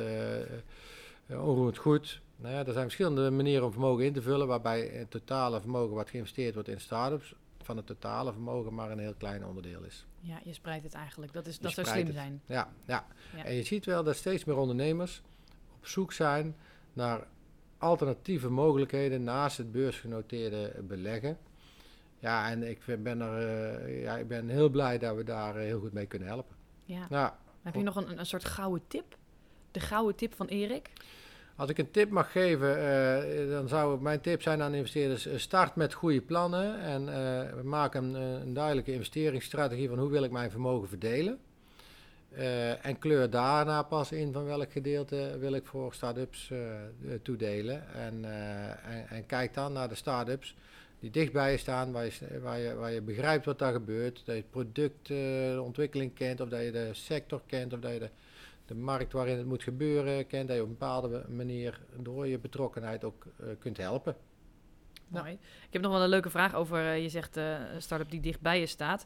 onroerend 1.30 1.78
goed. 1.78 2.22
Nou 2.38 2.54
ja, 2.54 2.60
er 2.66 2.72
zijn 2.74 2.84
verschillende 2.84 3.30
manieren 3.32 3.66
om 3.66 3.72
vermogen 3.72 4.06
in 4.06 4.14
te 4.14 4.22
vullen, 4.22 4.48
waarbij 4.48 4.82
het 4.94 5.12
totale 5.12 5.62
vermogen 5.62 5.96
wat 5.96 6.10
geïnvesteerd 6.10 6.54
wordt 6.54 6.70
in 6.70 6.80
start-ups 6.82 7.36
van 7.66 7.78
het 7.78 7.86
totale 7.86 8.32
vermogen 8.32 8.74
maar 8.74 8.92
een 8.92 9.00
heel 9.00 9.14
klein 9.14 9.46
onderdeel 9.46 9.84
is. 9.84 10.06
Ja, 10.20 10.40
je 10.44 10.54
spreidt 10.54 10.84
het 10.84 10.94
eigenlijk. 10.94 11.34
Dat, 11.34 11.48
is, 11.48 11.60
dat 11.60 11.72
zou 11.72 11.88
slim 11.88 12.12
zijn. 12.12 12.42
Ja, 12.46 12.70
ja, 12.86 13.06
ja. 13.36 13.44
En 13.44 13.54
je 13.54 13.64
ziet 13.64 13.86
wel 13.86 14.04
dat 14.04 14.16
steeds 14.16 14.44
meer 14.44 14.58
ondernemers 14.58 15.22
op 15.76 15.88
zoek 15.88 16.14
zijn 16.14 16.56
naar 16.94 17.28
alternatieve 17.78 18.50
mogelijkheden 18.50 19.24
naast 19.24 19.58
het 19.58 19.72
beursgenoteerde 19.72 20.74
beleggen. 20.88 21.38
Ja, 22.20 22.50
en 22.50 22.70
ik 22.70 23.04
ben, 23.04 23.22
er, 23.22 23.88
uh, 23.88 24.04
ja, 24.04 24.18
ik 24.18 24.28
ben 24.28 24.50
heel 24.50 24.70
blij 24.70 24.98
dat 24.98 25.16
we 25.16 25.24
daar 25.24 25.56
heel 25.56 25.80
goed 25.80 25.94
mee 25.94 26.06
kunnen 26.06 26.28
helpen. 26.28 26.56
Ja. 26.86 27.08
ja. 27.10 27.40
Heb 27.62 27.76
je 27.76 27.84
nog 27.84 27.96
een, 27.96 28.20
een 28.20 28.26
soort 28.26 28.46
gouden 28.46 28.88
tip? 28.88 29.18
De 29.72 29.80
gouden 29.80 30.16
tip 30.16 30.34
van 30.34 30.48
Erik? 30.48 30.92
Als 31.58 31.70
ik 31.70 31.78
een 31.78 31.92
tip 31.92 32.10
mag 32.10 32.32
geven, 32.32 32.78
uh, 32.78 33.52
dan 33.52 33.68
zou 33.68 34.02
mijn 34.02 34.22
tip 34.22 34.42
zijn 34.42 34.62
aan 34.62 34.74
investeerders: 34.74 35.28
uh, 35.28 35.38
start 35.38 35.76
met 35.76 35.94
goede 35.94 36.22
plannen 36.22 36.80
en 36.82 37.08
uh, 37.08 37.62
maak 37.64 37.94
een, 37.94 38.14
een, 38.14 38.54
duidelijke 38.54 38.92
investeringsstrategie 38.92 39.90
van 39.90 40.00
hoe 40.00 40.10
wil 40.10 40.24
ik 40.24 40.32
mijn 40.32 40.52
vermogen 40.52 40.88
verdelen. 40.88 41.40
en 42.82 43.00
kleur 43.00 43.30
daarna 43.30 43.84
pas 43.84 44.12
in 44.12 44.34
van 44.34 44.46
welk 44.46 44.72
gedeelte 44.72 45.38
wil 45.40 45.54
ik 45.54 45.66
voor 45.66 45.94
start-ups 45.94 46.52
toedelen. 47.22 47.94
En, 47.94 48.26
en, 48.84 49.08
en, 49.10 49.26
kijk 49.26 49.54
dan 49.54 49.74
naar 49.74 49.90
de 49.90 49.96
start-ups 49.96 50.56
die 51.00 51.12
dichtbij 51.12 51.52
je 51.52 51.58
staan, 51.58 51.92
waar 51.92 52.06
je, 52.06 52.40
waar, 52.42 52.60
je, 52.60 52.74
waar 52.74 52.92
je 52.92 53.02
begrijpt 53.02 53.46
wat 53.46 53.60
daar 53.60 53.74
gebeurt. 53.74 54.16
Dat 54.26 54.36
je 54.36 54.42
het 54.42 54.52
product, 54.52 55.08
de 55.08 55.62
ontwikkeling 55.64 56.14
kent, 56.14 56.42
of 56.42 56.50
dat 56.50 56.62
je 56.62 56.72
de 56.72 56.90
sector 56.92 57.42
kent, 57.46 57.74
of 57.74 57.80
dat 57.80 57.92
je 57.92 58.00
de 58.00 58.10
de 58.66 58.76
markt 58.76 59.14
waarin 59.14 59.38
het 59.38 59.46
moet 59.46 59.64
gebeuren 59.64 60.28
kent, 60.28 60.48
dat 60.48 60.56
je 60.56 60.62
op 60.62 60.70
een 60.70 60.78
bepaalde 60.78 61.26
manier 61.30 61.80
door 61.98 62.28
je 62.28 62.40
betrokkenheid 62.40 63.04
ook 63.04 63.26
uh, 63.42 63.48
kunt 63.60 63.78
helpen. 63.78 64.16
Mooi. 65.08 65.32
Ik 65.68 65.74
heb 65.74 65.82
nog 65.82 65.92
wel 65.92 66.02
een 66.02 66.10
leuke 66.10 66.30
vraag 66.30 66.56
over, 66.56 66.78
uh, 66.78 67.02
je 67.02 67.10
zegt 67.10 67.38
uh, 67.38 67.74
een 67.74 67.82
start-up 67.82 68.10
die 68.10 68.20
dicht 68.20 68.42
bij 68.42 68.60
je 68.60 68.66
staat. 68.66 69.06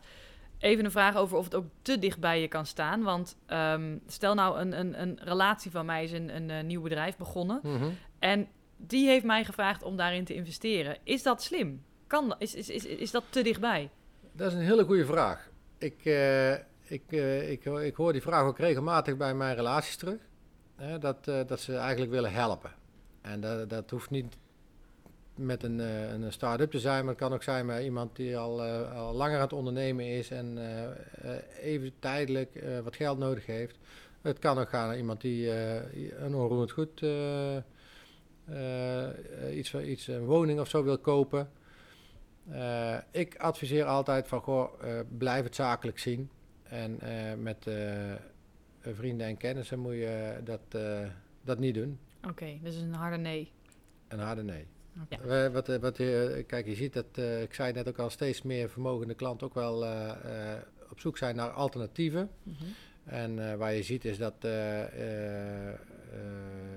Even 0.57 0.85
een 0.85 0.91
vraag 0.91 1.15
over 1.15 1.37
of 1.37 1.43
het 1.43 1.55
ook 1.55 1.65
te 1.81 1.99
dicht 1.99 2.19
bij 2.19 2.41
je 2.41 2.47
kan 2.47 2.65
staan. 2.65 3.03
Want 3.03 3.37
um, 3.47 4.01
stel 4.07 4.33
nou, 4.33 4.59
een, 4.59 4.79
een, 4.79 5.01
een 5.01 5.19
relatie 5.23 5.71
van 5.71 5.85
mij 5.85 6.03
is 6.03 6.11
een, 6.11 6.35
een, 6.35 6.49
een 6.49 6.67
nieuw 6.67 6.81
bedrijf 6.81 7.17
begonnen. 7.17 7.59
Mm 7.63 7.77
-hmm. 7.77 7.97
En 8.19 8.47
die 8.77 9.07
heeft 9.07 9.25
mij 9.25 9.45
gevraagd 9.45 9.83
om 9.83 9.95
daarin 9.95 10.25
te 10.25 10.33
investeren. 10.33 10.97
Is 11.03 11.23
dat 11.23 11.43
slim? 11.43 11.83
Kan, 12.07 12.35
is, 12.37 12.55
is, 12.55 12.69
is, 12.69 12.85
is 12.85 13.11
dat 13.11 13.23
te 13.29 13.41
dichtbij? 13.41 13.89
Dat 14.31 14.47
is 14.47 14.53
een 14.53 14.65
hele 14.65 14.83
goede 14.83 15.05
vraag. 15.05 15.49
Ik, 15.77 15.99
ik, 16.89 17.03
uh, 17.09 17.51
ik, 17.51 17.65
ik 17.65 17.95
hoor 17.95 18.11
die 18.11 18.21
vraag 18.21 18.43
ook 18.43 18.57
regelmatig 18.57 19.17
bij 19.17 19.33
mijn 19.33 19.55
relaties 19.55 19.95
terug. 19.95 20.19
Hè, 20.75 20.97
dat, 20.97 21.27
uh, 21.27 21.39
dat 21.47 21.59
ze 21.59 21.75
eigenlijk 21.75 22.11
willen 22.11 22.31
helpen. 22.31 22.71
En 23.21 23.41
dat, 23.41 23.69
dat 23.69 23.89
hoeft 23.89 24.09
niet 24.09 24.37
met 25.35 25.63
een, 25.63 25.79
uh, 25.79 26.11
een 26.11 26.31
start-up 26.31 26.71
te 26.71 26.79
zijn, 26.79 26.99
maar 26.99 27.13
het 27.13 27.23
kan 27.23 27.33
ook 27.33 27.43
zijn 27.43 27.65
met 27.65 27.83
iemand 27.83 28.15
die 28.15 28.37
al, 28.37 28.61
al 28.63 29.13
langer 29.13 29.35
aan 29.35 29.41
het 29.41 29.53
ondernemen 29.53 30.05
is 30.05 30.29
en 30.29 30.57
even 31.61 31.91
tijdelijk 31.99 32.63
wat 32.83 32.95
geld 32.95 33.17
nodig 33.17 33.45
heeft. 33.45 33.77
Het 34.21 34.39
kan 34.39 34.57
ook 34.57 34.69
gaan 34.69 34.87
naar 34.87 34.97
iemand 34.97 35.21
die 35.21 35.51
een 36.17 36.35
onroerend 36.35 36.71
goed, 36.71 37.01
iets, 39.51 39.73
iets, 39.73 40.07
een 40.07 40.25
woning 40.25 40.59
of 40.59 40.69
zo 40.69 40.83
wil 40.83 40.97
kopen. 40.97 41.51
ik 43.11 43.37
adviseer 43.37 43.85
altijd 43.85 44.27
van, 44.27 44.41
goh, 44.41 44.71
blijf 45.17 45.43
het 45.43 45.55
zakelijk 45.55 45.99
zien. 45.99 46.29
En 46.69 46.99
uh, 47.03 47.33
met 47.33 47.65
uh, 47.67 48.13
vrienden 48.81 49.27
en 49.27 49.37
kennissen 49.37 49.79
moet 49.79 49.93
je 49.93 50.37
dat, 50.43 50.61
uh, 50.75 51.07
dat 51.43 51.59
niet 51.59 51.73
doen. 51.73 51.99
Oké, 52.17 52.29
okay, 52.29 52.59
dus 52.63 52.75
een 52.75 52.93
harde 52.93 53.17
nee. 53.17 53.51
Een 54.07 54.19
harde 54.19 54.43
nee. 54.43 54.65
Wat, 55.51 55.67
wat, 55.67 55.95
kijk, 56.47 56.65
je 56.65 56.75
ziet 56.75 56.93
dat, 56.93 57.17
ik 57.41 57.53
zei 57.53 57.73
net 57.73 57.87
ook 57.87 57.97
al, 57.97 58.09
steeds 58.09 58.41
meer 58.41 58.69
vermogende 58.69 59.13
klanten 59.13 59.47
ook 59.47 59.53
wel 59.53 59.85
op 60.89 60.99
zoek 60.99 61.17
zijn 61.17 61.35
naar 61.35 61.49
alternatieven. 61.49 62.29
Mm 62.43 62.55
-hmm. 62.59 62.67
En 63.03 63.57
waar 63.57 63.73
je 63.73 63.83
ziet 63.83 64.05
is 64.05 64.17
dat 64.17 64.35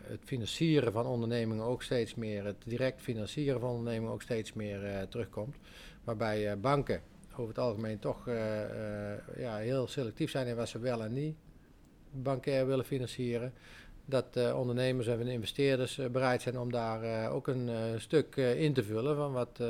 het 0.03 0.21
financieren 0.25 0.93
van 0.93 1.07
ondernemingen 1.07 1.65
ook 1.65 1.83
steeds 1.83 2.15
meer, 2.15 2.45
het 2.45 2.63
direct 2.65 3.01
financieren 3.01 3.61
van 3.61 3.71
ondernemingen 3.71 4.13
ook 4.13 4.23
steeds 4.23 4.53
meer 4.53 5.09
terugkomt. 5.09 5.57
Waarbij 6.05 6.59
banken 6.59 7.03
over 7.39 7.49
het 7.55 7.59
algemeen 7.59 7.99
toch 7.99 8.27
uh, 8.29 8.35
uh, 8.35 9.39
ja, 9.39 9.57
heel 9.57 9.87
selectief 9.87 10.31
zijn 10.31 10.47
in 10.47 10.57
wat 10.57 10.69
ze 10.69 10.79
wel 10.79 11.03
en 11.03 11.13
niet 11.13 11.37
bankair 12.11 12.67
willen 12.67 12.85
financieren. 12.85 13.53
Dat 14.05 14.37
uh, 14.37 14.59
ondernemers 14.59 15.07
en 15.07 15.27
investeerders 15.27 16.01
bereid 16.13 16.43
zijn 16.43 16.59
om 16.59 16.73
daar 16.73 17.31
ook 17.31 17.47
een 17.47 17.71
stuk 18.01 18.37
in 18.37 18.73
te 18.73 18.85
vullen 18.85 19.17
van 19.17 19.33
wat, 19.33 19.63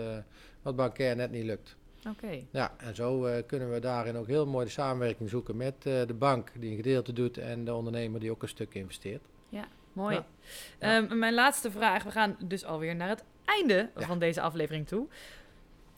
wat 0.63 0.77
bankair 0.77 1.17
net 1.17 1.31
niet 1.31 1.45
lukt. 1.45 1.77
Oké. 1.99 2.25
Okay. 2.25 2.47
Ja, 2.51 2.75
en 2.77 2.95
zo 2.95 3.43
kunnen 3.47 3.73
we 3.73 3.81
daarin 3.81 4.17
ook 4.17 4.27
heel 4.27 4.47
mooi 4.47 4.65
de 4.65 4.71
samenwerking 4.73 5.31
zoeken 5.31 5.57
met 5.57 5.83
de 5.83 6.15
bank 6.19 6.53
die 6.59 6.71
een 6.71 6.77
gedeelte 6.77 7.13
doet 7.13 7.39
en 7.39 7.65
de 7.65 7.75
ondernemer 7.75 8.21
die 8.21 8.31
ook 8.31 8.43
een 8.43 8.49
stuk 8.49 8.75
investeert. 8.75 9.23
Ja, 9.49 9.65
mooi. 9.93 10.23
Ja. 10.81 10.97
Um, 10.97 11.19
mijn 11.19 11.35
laatste 11.35 11.71
vraag, 11.71 12.03
we 12.03 12.11
gaan 12.11 12.37
dus 12.45 12.65
alweer 12.65 12.97
naar 12.97 13.09
het 13.09 13.25
einde 13.45 13.91
ja. 13.99 14.07
van 14.07 14.19
deze 14.19 14.41
aflevering 14.41 14.87
toe. 14.89 15.07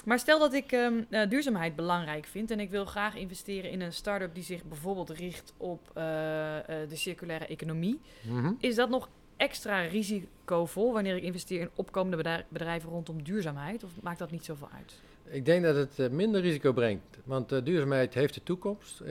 Maar 0.05 0.19
stel 0.19 0.39
dat 0.39 0.53
ik 0.53 0.73
um, 0.73 1.07
uh, 1.11 1.29
duurzaamheid 1.29 1.77
belangrijk 1.77 2.27
vind 2.27 2.51
en 2.51 2.61
ik 2.61 2.71
wil 2.71 2.85
graag 2.85 3.17
investeren 3.17 3.71
in 3.71 3.81
een 3.81 3.93
start-up 3.93 4.35
die 4.35 4.43
zich 4.43 4.65
bijvoorbeeld 4.65 5.11
richt 5.11 5.53
op 5.57 5.91
uh, 5.97 6.03
uh, 6.03 6.61
de 6.89 6.97
circulaire 6.97 7.47
economie. 7.47 8.01
Mm 8.23 8.39
-hmm. 8.39 8.57
Is 8.61 8.75
dat 8.75 8.89
nog 8.89 9.09
extra 9.37 9.81
risicovol 9.81 10.93
wanneer 10.93 11.17
ik 11.17 11.23
investeer 11.23 11.61
in 11.61 11.71
opkomende 11.75 12.45
bedrijven 12.49 12.91
rondom 12.91 13.23
duurzaamheid? 13.23 13.85
Of 13.85 13.91
maakt 14.03 14.19
dat 14.19 14.31
niet 14.31 14.45
zoveel 14.45 14.69
uit? 14.75 14.95
Ik 15.25 15.45
denk 15.45 15.65
dat 15.65 15.77
het 15.77 16.13
minder 16.13 16.41
risico 16.41 16.73
brengt, 16.73 17.19
want 17.25 17.49
duurzaamheid 17.65 18.15
heeft 18.15 18.35
de 18.35 18.43
toekomst. 18.43 19.03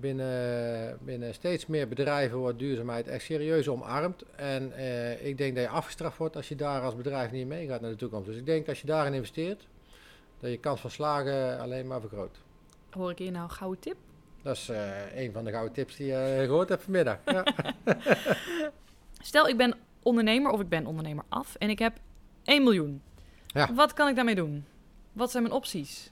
binnen, 0.00 0.98
binnen 1.04 1.34
steeds 1.34 1.66
meer 1.66 1.88
bedrijven 1.88 2.38
wordt 2.38 2.58
duurzaamheid 2.58 3.08
echt 3.08 3.24
serieus 3.24 3.68
omarmd. 3.68 4.24
En 4.36 4.72
ik 5.26 5.38
denk 5.38 5.54
dat 5.54 5.64
je 5.64 5.70
afgestraft 5.70 6.18
wordt 6.18 6.36
als 6.36 6.48
je 6.48 6.54
daar 6.54 6.82
als 6.82 6.96
bedrijf 6.96 7.30
niet 7.30 7.46
meegaat 7.46 7.80
naar 7.80 7.90
de 7.90 7.96
toekomst. 7.96 8.26
Dus 8.26 8.36
ik 8.36 8.46
denk 8.46 8.68
als 8.68 8.80
je 8.80 8.86
daarin 8.86 9.14
investeert, 9.14 9.66
dat 10.40 10.50
je 10.50 10.58
kans 10.58 10.80
van 10.80 10.90
slagen 10.90 11.60
alleen 11.60 11.86
maar 11.86 12.00
vergroot. 12.00 12.40
Hoor 12.90 13.10
ik 13.10 13.18
hier 13.18 13.30
nou 13.30 13.44
een 13.44 13.50
gouden 13.50 13.80
tip? 13.80 13.96
Dat 14.42 14.56
is 14.56 14.70
uh, 14.70 15.16
een 15.16 15.32
van 15.32 15.44
de 15.44 15.50
gouden 15.50 15.72
tips 15.72 15.96
die 15.96 16.06
je 16.06 16.42
gehoord 16.46 16.68
hebt 16.68 16.82
vanmiddag. 16.82 17.18
Ja. 17.24 17.44
Stel, 19.18 19.48
ik 19.48 19.56
ben 19.56 19.76
ondernemer 20.02 20.50
of 20.50 20.60
ik 20.60 20.68
ben 20.68 20.86
ondernemer 20.86 21.24
af 21.28 21.54
en 21.54 21.70
ik 21.70 21.78
heb 21.78 21.98
1 22.44 22.62
miljoen. 22.62 23.02
Ja. 23.46 23.74
Wat 23.74 23.92
kan 23.92 24.08
ik 24.08 24.16
daarmee 24.16 24.34
doen? 24.34 24.64
Wat 25.12 25.30
zijn 25.30 25.42
mijn 25.42 25.54
opties? 25.54 26.10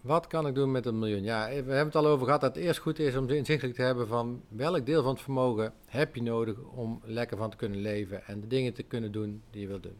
Wat 0.00 0.26
kan 0.26 0.46
ik 0.46 0.54
doen 0.54 0.70
met 0.70 0.86
een 0.86 0.98
miljoen? 0.98 1.22
Ja, 1.22 1.46
we 1.48 1.54
hebben 1.54 1.84
het 1.84 1.94
al 1.94 2.06
over 2.06 2.24
gehad 2.24 2.40
dat 2.40 2.54
het 2.54 2.64
eerst 2.64 2.80
goed 2.80 2.98
is 2.98 3.16
om 3.16 3.28
inzichtelijk 3.28 3.76
te 3.76 3.82
hebben 3.82 4.06
van 4.06 4.42
welk 4.48 4.86
deel 4.86 5.02
van 5.02 5.12
het 5.12 5.22
vermogen 5.22 5.72
heb 5.86 6.14
je 6.14 6.22
nodig 6.22 6.58
om 6.58 7.00
lekker 7.04 7.36
van 7.36 7.50
te 7.50 7.56
kunnen 7.56 7.80
leven 7.80 8.26
en 8.26 8.40
de 8.40 8.46
dingen 8.46 8.72
te 8.72 8.82
kunnen 8.82 9.12
doen 9.12 9.42
die 9.50 9.60
je 9.60 9.66
wilt 9.66 9.82
doen. 9.82 9.96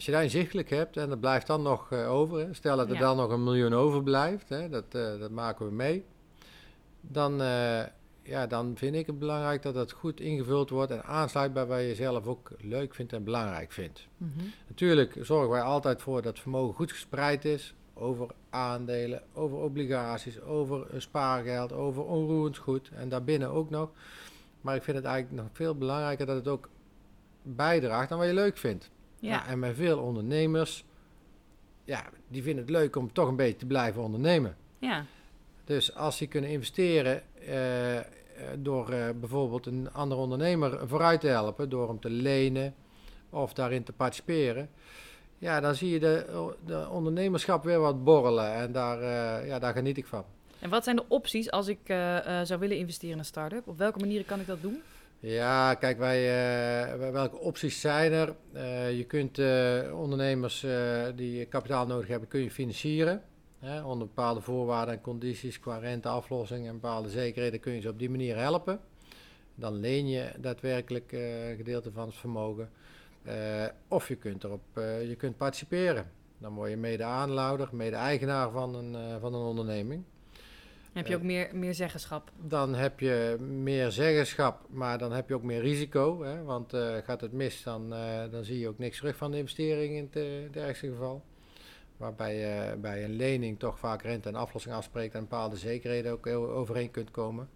Als 0.00 0.08
je 0.08 0.14
daar 0.14 0.24
inzichtelijk 0.24 0.70
hebt 0.70 0.96
en 0.96 1.10
er 1.10 1.18
blijft 1.18 1.46
dan 1.46 1.62
nog 1.62 1.90
uh, 1.90 2.12
over, 2.12 2.38
hè, 2.38 2.54
stel 2.54 2.76
dat 2.76 2.88
er 2.88 2.94
ja. 2.94 3.00
dan 3.00 3.16
nog 3.16 3.30
een 3.30 3.44
miljoen 3.44 3.72
overblijft, 3.72 4.48
hè, 4.48 4.68
dat, 4.68 4.84
uh, 4.92 5.18
dat 5.18 5.30
maken 5.30 5.66
we 5.66 5.72
mee, 5.72 6.04
dan, 7.00 7.40
uh, 7.40 7.82
ja, 8.22 8.46
dan 8.46 8.72
vind 8.76 8.94
ik 8.94 9.06
het 9.06 9.18
belangrijk 9.18 9.62
dat 9.62 9.74
het 9.74 9.92
goed 9.92 10.20
ingevuld 10.20 10.70
wordt 10.70 10.90
en 10.90 11.04
aansluit 11.04 11.52
bij 11.52 11.66
wat 11.66 11.80
je 11.80 11.94
zelf 11.94 12.26
ook 12.26 12.50
leuk 12.60 12.94
vindt 12.94 13.12
en 13.12 13.24
belangrijk 13.24 13.72
vindt. 13.72 14.06
Mm 14.16 14.32
-hmm. 14.36 14.52
Natuurlijk 14.68 15.16
zorgen 15.20 15.50
wij 15.50 15.62
altijd 15.62 16.02
voor 16.02 16.22
dat 16.22 16.38
vermogen 16.38 16.74
goed 16.74 16.92
gespreid 16.92 17.44
is 17.44 17.74
over 17.94 18.26
aandelen, 18.50 19.22
over 19.32 19.58
obligaties, 19.58 20.40
over 20.40 20.86
spaargeld, 20.96 21.72
over 21.72 22.04
onroerend 22.04 22.56
goed 22.56 22.90
en 22.94 23.08
daarbinnen 23.08 23.50
ook 23.50 23.70
nog. 23.70 23.90
Maar 24.60 24.76
ik 24.76 24.82
vind 24.82 24.96
het 24.96 25.06
eigenlijk 25.06 25.42
nog 25.42 25.50
veel 25.52 25.74
belangrijker 25.74 26.26
dat 26.26 26.36
het 26.36 26.48
ook 26.48 26.68
bijdraagt 27.42 28.12
aan 28.12 28.18
wat 28.18 28.26
je 28.26 28.34
leuk 28.34 28.58
vindt. 28.58 28.90
Ja. 29.20 29.46
en 29.46 29.58
met 29.58 29.76
veel 29.76 29.98
ondernemers, 29.98 30.84
ja, 31.84 32.04
die 32.28 32.42
vinden 32.42 32.64
het 32.64 32.72
leuk 32.72 32.96
om 32.96 33.12
toch 33.12 33.28
een 33.28 33.36
beetje 33.36 33.56
te 33.56 33.66
blijven 33.66 34.02
ondernemen. 34.02 34.56
Ja. 34.78 35.04
Dus 35.64 35.94
als 35.94 36.18
die 36.18 36.28
kunnen 36.28 36.50
investeren 36.50 37.22
uh, 37.48 37.98
door 38.58 38.92
uh, 38.92 39.08
bijvoorbeeld 39.20 39.66
een 39.66 39.92
andere 39.92 40.20
ondernemer 40.20 40.88
vooruit 40.88 41.20
te 41.20 41.26
helpen, 41.26 41.68
door 41.68 41.88
hem 41.88 42.00
te 42.00 42.10
lenen 42.10 42.74
of 43.30 43.52
daarin 43.52 43.82
te 43.82 43.92
participeren, 43.92 44.70
ja, 45.38 45.60
dan 45.60 45.74
zie 45.74 45.90
je 45.90 46.00
de, 46.00 46.54
de 46.66 46.88
ondernemerschap 46.90 47.64
weer 47.64 47.78
wat 47.78 48.04
borrelen 48.04 48.54
en 48.54 48.72
daar, 48.72 49.02
ja, 49.46 49.58
daar 49.58 49.72
geniet 49.72 49.96
ik 49.96 50.06
van. 50.06 50.24
En 50.58 50.70
wat 50.70 50.84
zijn 50.84 50.96
de 50.96 51.04
opties 51.08 51.50
als 51.50 51.68
ik 51.68 51.78
zou 52.42 52.58
willen 52.58 52.76
investeren 52.76 53.12
in 53.12 53.18
een 53.18 53.24
start-up? 53.24 53.68
Op 53.68 53.78
welke 53.78 53.98
manieren 53.98 54.26
kan 54.26 54.40
ik 54.40 54.46
dat 54.46 54.62
doen? 54.62 54.82
Ja, 55.22 55.74
kijk, 55.74 55.98
wij, 55.98 56.20
uh, 56.20 57.10
welke 57.10 57.38
opties 57.38 57.80
zijn 57.80 58.12
er? 58.12 58.34
Uh, 58.54 58.96
je 58.96 59.04
kunt 59.04 59.38
uh, 59.38 60.00
ondernemers 60.00 60.66
die 61.14 61.44
kapitaal 61.44 61.86
nodig 61.86 62.08
hebben, 62.08 62.28
kun 62.28 62.40
je 62.40 62.50
financieren. 62.50 63.22
Hè, 63.58 63.82
onder 63.82 64.06
bepaalde 64.06 64.40
voorwaarden 64.40 64.94
en 64.94 65.00
condities 65.00 65.60
qua 65.60 65.78
renteaflossing 65.78 66.66
en 66.66 66.72
bepaalde 66.72 67.08
zekerheden 67.08 67.60
kun 67.60 67.72
je 67.72 67.80
ze 67.80 67.88
op 67.88 67.98
die 67.98 68.10
manier 68.10 68.36
helpen. 68.36 68.80
Dan 69.54 69.74
leen 69.74 70.08
je 70.08 70.32
daadwerkelijk 70.38 71.12
een 71.12 71.56
gedeelte 71.56 71.92
van 71.92 72.06
het 72.06 72.16
vermogen. 72.16 72.70
of 73.88 74.08
je 74.08 74.16
kunt 74.16 74.44
erop 74.44 74.62
je 75.06 75.14
kunt 75.18 75.36
participeren. 75.36 76.10
Dan 76.38 76.54
word 76.54 76.70
je 76.70 76.76
mede-aanlouder, 76.76 77.68
mede-eigenaar 77.72 78.50
van 78.50 78.74
een, 78.74 79.20
van 79.20 79.34
een 79.34 79.46
onderneming. 79.46 80.04
Heb 80.92 81.06
je 81.06 81.16
ook 81.16 81.22
meer, 81.22 81.50
meer 81.52 81.74
zeggenschap? 81.74 82.30
Dan 82.42 82.74
heb 82.74 83.00
je 83.00 83.36
meer 83.40 83.90
zeggenschap, 83.90 84.66
maar 84.68 84.98
dan 84.98 85.12
heb 85.12 85.28
je 85.28 85.34
ook 85.34 85.42
meer 85.42 85.60
risico. 85.60 86.22
Hè? 86.22 86.42
Want 86.42 86.74
uh, 86.74 86.96
gaat 86.96 87.20
het 87.20 87.32
mis, 87.32 87.62
dan, 87.62 87.92
uh, 87.92 88.30
dan 88.30 88.44
zie 88.44 88.58
je 88.58 88.68
ook 88.68 88.78
niks 88.78 88.96
terug 88.96 89.16
van 89.16 89.30
de 89.30 89.36
investering 89.36 89.96
in 89.96 90.08
het, 90.44 90.56
ergste 90.56 90.88
geval. 90.88 91.24
Waarbij 91.96 92.36
je 92.36 92.76
bij 92.76 93.04
een 93.04 93.16
lening 93.16 93.58
toch 93.58 93.78
vaak 93.78 94.02
rente 94.02 94.28
en 94.28 94.34
aflossing 94.34 94.74
afspreekt 94.74 95.14
en 95.14 95.20
bepaalde 95.20 95.56
zekerheden 95.56 96.12
ook 96.12 96.26
overeen 96.26 96.90
kunt 96.90 97.10
komen. 97.10 97.48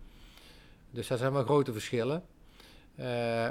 Dus 0.90 1.06
daar 1.06 1.18
zijn 1.18 1.32
wel 1.32 1.44
grote 1.44 1.72
verschillen. 1.72 2.22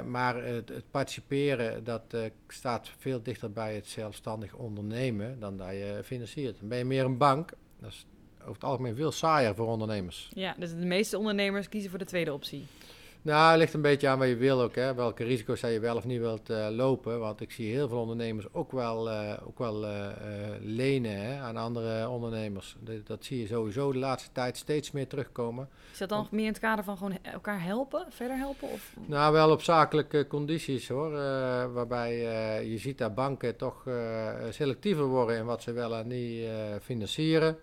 maar 0.06 0.44
het, 0.44 0.68
het, 0.68 0.90
participeren 0.90 1.84
dat 1.84 2.02
staat 2.48 2.90
veel 2.98 3.22
dichter 3.22 3.52
bij 3.52 3.74
het 3.74 3.86
zelfstandig 3.86 4.54
ondernemen 4.54 5.40
dan 5.40 5.56
dat 5.56 5.70
je 5.70 6.00
financiert. 6.04 6.58
Dan 6.58 6.68
ben 6.68 6.78
je 6.78 6.84
meer 6.84 7.04
een 7.04 7.18
bank. 7.18 7.50
Dat 7.80 7.90
is 7.90 8.06
over 8.44 8.54
het 8.54 8.64
algemeen 8.64 8.94
veel 8.94 9.12
saaier 9.12 9.54
voor 9.54 9.66
ondernemers. 9.66 10.28
Ja, 10.34 10.54
dus 10.58 10.70
de 10.70 10.86
meeste 10.86 11.18
ondernemers 11.18 11.68
kiezen 11.68 11.90
voor 11.90 11.98
de 11.98 12.04
tweede 12.04 12.32
optie. 12.32 12.66
Nou, 13.24 13.50
het 13.50 13.58
ligt 13.58 13.74
een 13.74 13.80
beetje 13.80 14.08
aan 14.08 14.18
wat 14.18 14.28
je 14.28 14.36
wil 14.36 14.60
ook. 14.60 14.74
Hè. 14.74 14.94
Welke 14.94 15.24
risico's 15.24 15.60
je 15.60 15.80
wel 15.80 15.96
of 15.96 16.04
niet 16.04 16.20
wilt 16.20 16.50
uh, 16.50 16.66
lopen. 16.70 17.20
Want 17.20 17.40
ik 17.40 17.50
zie 17.50 17.72
heel 17.72 17.88
veel 17.88 17.98
ondernemers 17.98 18.46
ook 18.52 18.72
wel, 18.72 19.10
uh, 19.10 19.32
ook 19.46 19.58
wel 19.58 19.84
uh, 19.84 20.06
lenen 20.60 21.16
hè, 21.16 21.40
aan 21.40 21.56
andere 21.56 22.08
ondernemers. 22.08 22.76
Dat, 22.80 23.06
dat, 23.06 23.24
zie 23.24 23.40
je 23.40 23.46
sowieso 23.46 23.92
de 23.92 23.98
laatste 23.98 24.32
tijd 24.32 24.56
steeds 24.56 24.90
meer 24.90 25.06
terugkomen. 25.06 25.68
Is 25.92 25.98
dat 25.98 26.08
dan 26.08 26.28
meer 26.30 26.44
in 26.44 26.50
het 26.52 26.58
kader 26.58 26.84
van 26.84 26.96
gewoon 26.96 27.18
elkaar 27.22 27.62
helpen, 27.62 28.06
verder 28.08 28.36
helpen? 28.36 28.68
Of? 28.70 28.94
Nou, 29.06 29.32
wel 29.32 29.50
op 29.50 29.62
zakelijke 29.62 30.26
condities 30.26 30.88
hoor. 30.88 31.10
waarbij 31.72 32.16
je 32.68 32.78
ziet 32.78 32.98
dat 32.98 33.14
banken 33.14 33.56
toch 33.56 33.86
selectiever 34.50 35.04
worden 35.04 35.36
in 35.36 35.44
wat 35.44 35.62
ze 35.62 35.72
wel 35.72 35.94
en 35.94 36.06
niet 36.06 36.46
financieren. 36.82 37.58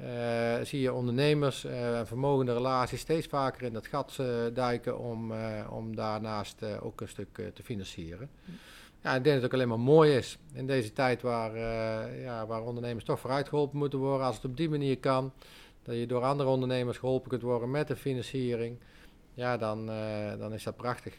Uh, 0.00 0.54
zie 0.62 0.80
je 0.80 0.92
ondernemers 0.92 1.64
uh, 1.64 2.00
vermogende 2.04 2.52
relaties 2.52 3.00
steeds 3.00 3.26
vaker 3.26 3.62
in 3.62 3.72
dat 3.72 3.86
gat 3.86 4.16
uh, 4.20 4.26
duiken 4.54 4.98
om, 4.98 5.32
om 5.70 5.96
daarnaast 5.96 6.80
ook 6.80 7.00
een 7.00 7.08
stuk 7.08 7.42
te 7.54 7.62
financieren. 7.62 8.30
Ja, 9.02 9.14
ik 9.14 9.24
denk 9.24 9.24
dat 9.24 9.34
het 9.34 9.44
ook 9.44 9.52
alleen 9.52 9.68
maar 9.68 9.80
mooi 9.80 10.16
is 10.16 10.38
in 10.52 10.66
deze 10.66 10.92
tijd 10.92 11.22
waar, 11.22 11.58
ja, 12.18 12.46
waar 12.46 12.62
ondernemers 12.62 13.04
toch 13.04 13.20
vooruit 13.20 13.48
geholpen 13.48 13.78
moeten 13.78 13.98
worden. 13.98 14.26
Als 14.26 14.36
het 14.36 14.44
op 14.44 14.56
die 14.56 14.68
manier 14.68 14.98
kan, 14.98 15.32
dat 15.82 15.96
je 15.96 16.06
door 16.06 16.22
andere 16.22 16.48
ondernemers 16.48 16.98
geholpen 16.98 17.28
kunt 17.28 17.42
worden 17.42 17.70
met 17.70 17.88
de 17.88 17.96
financiering, 17.96 18.78
ja, 19.34 19.56
dan, 19.56 19.86
dan 20.38 20.52
is 20.52 20.62
dat 20.62 20.76
prachtig. 20.76 21.14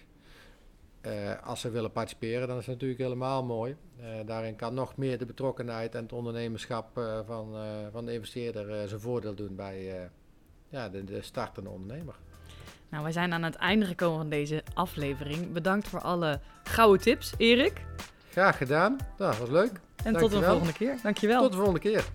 Uh, 1.08 1.48
als 1.48 1.62
ze 1.62 1.70
willen 1.70 1.92
participeren, 1.92 2.48
dan 2.48 2.58
is 2.58 2.66
het 2.66 2.74
natuurlijk 2.74 3.02
helemaal 3.02 3.44
mooi. 3.44 3.76
Uh, 4.00 4.06
daarin 4.26 4.56
kan 4.56 4.74
nog 4.74 4.98
meer 4.98 5.18
de 5.18 5.26
betrokkenheid 5.26 5.96
en 5.96 6.04
het 6.04 6.14
ondernemerschap 6.14 6.98
uh, 6.98 7.20
van, 7.26 7.56
van 7.92 8.06
de 8.06 8.14
investeerder 8.14 8.88
zijn 8.88 9.02
voordeel 9.02 9.36
doen 9.36 9.56
bij 9.56 10.10
ja, 10.70 10.90
de, 10.90 11.04
de 11.04 11.22
startende 11.22 11.70
ondernemer. 11.70 12.16
Nou, 12.90 13.04
wij 13.04 13.12
zijn 13.12 13.34
aan 13.34 13.44
het 13.44 13.56
einde 13.56 13.86
gekomen 13.86 14.18
van 14.18 14.30
deze 14.30 14.64
aflevering. 14.74 15.52
Bedankt 15.52 15.88
voor 15.88 16.02
alle 16.02 16.40
gouden 16.64 17.02
tips, 17.02 17.34
Erik. 17.38 17.82
Graag 18.32 18.58
gedaan. 18.58 18.98
Dat 19.18 19.38
was 19.38 19.50
leuk. 19.50 19.72
En 20.04 20.14
tot 20.14 20.32
de 20.32 20.44
volgende 20.44 20.74
keer. 20.74 21.00
Dankjewel. 21.04 21.42
Tot 21.42 21.52
de 21.52 21.58
volgende 21.58 21.80
keer. 21.80 22.06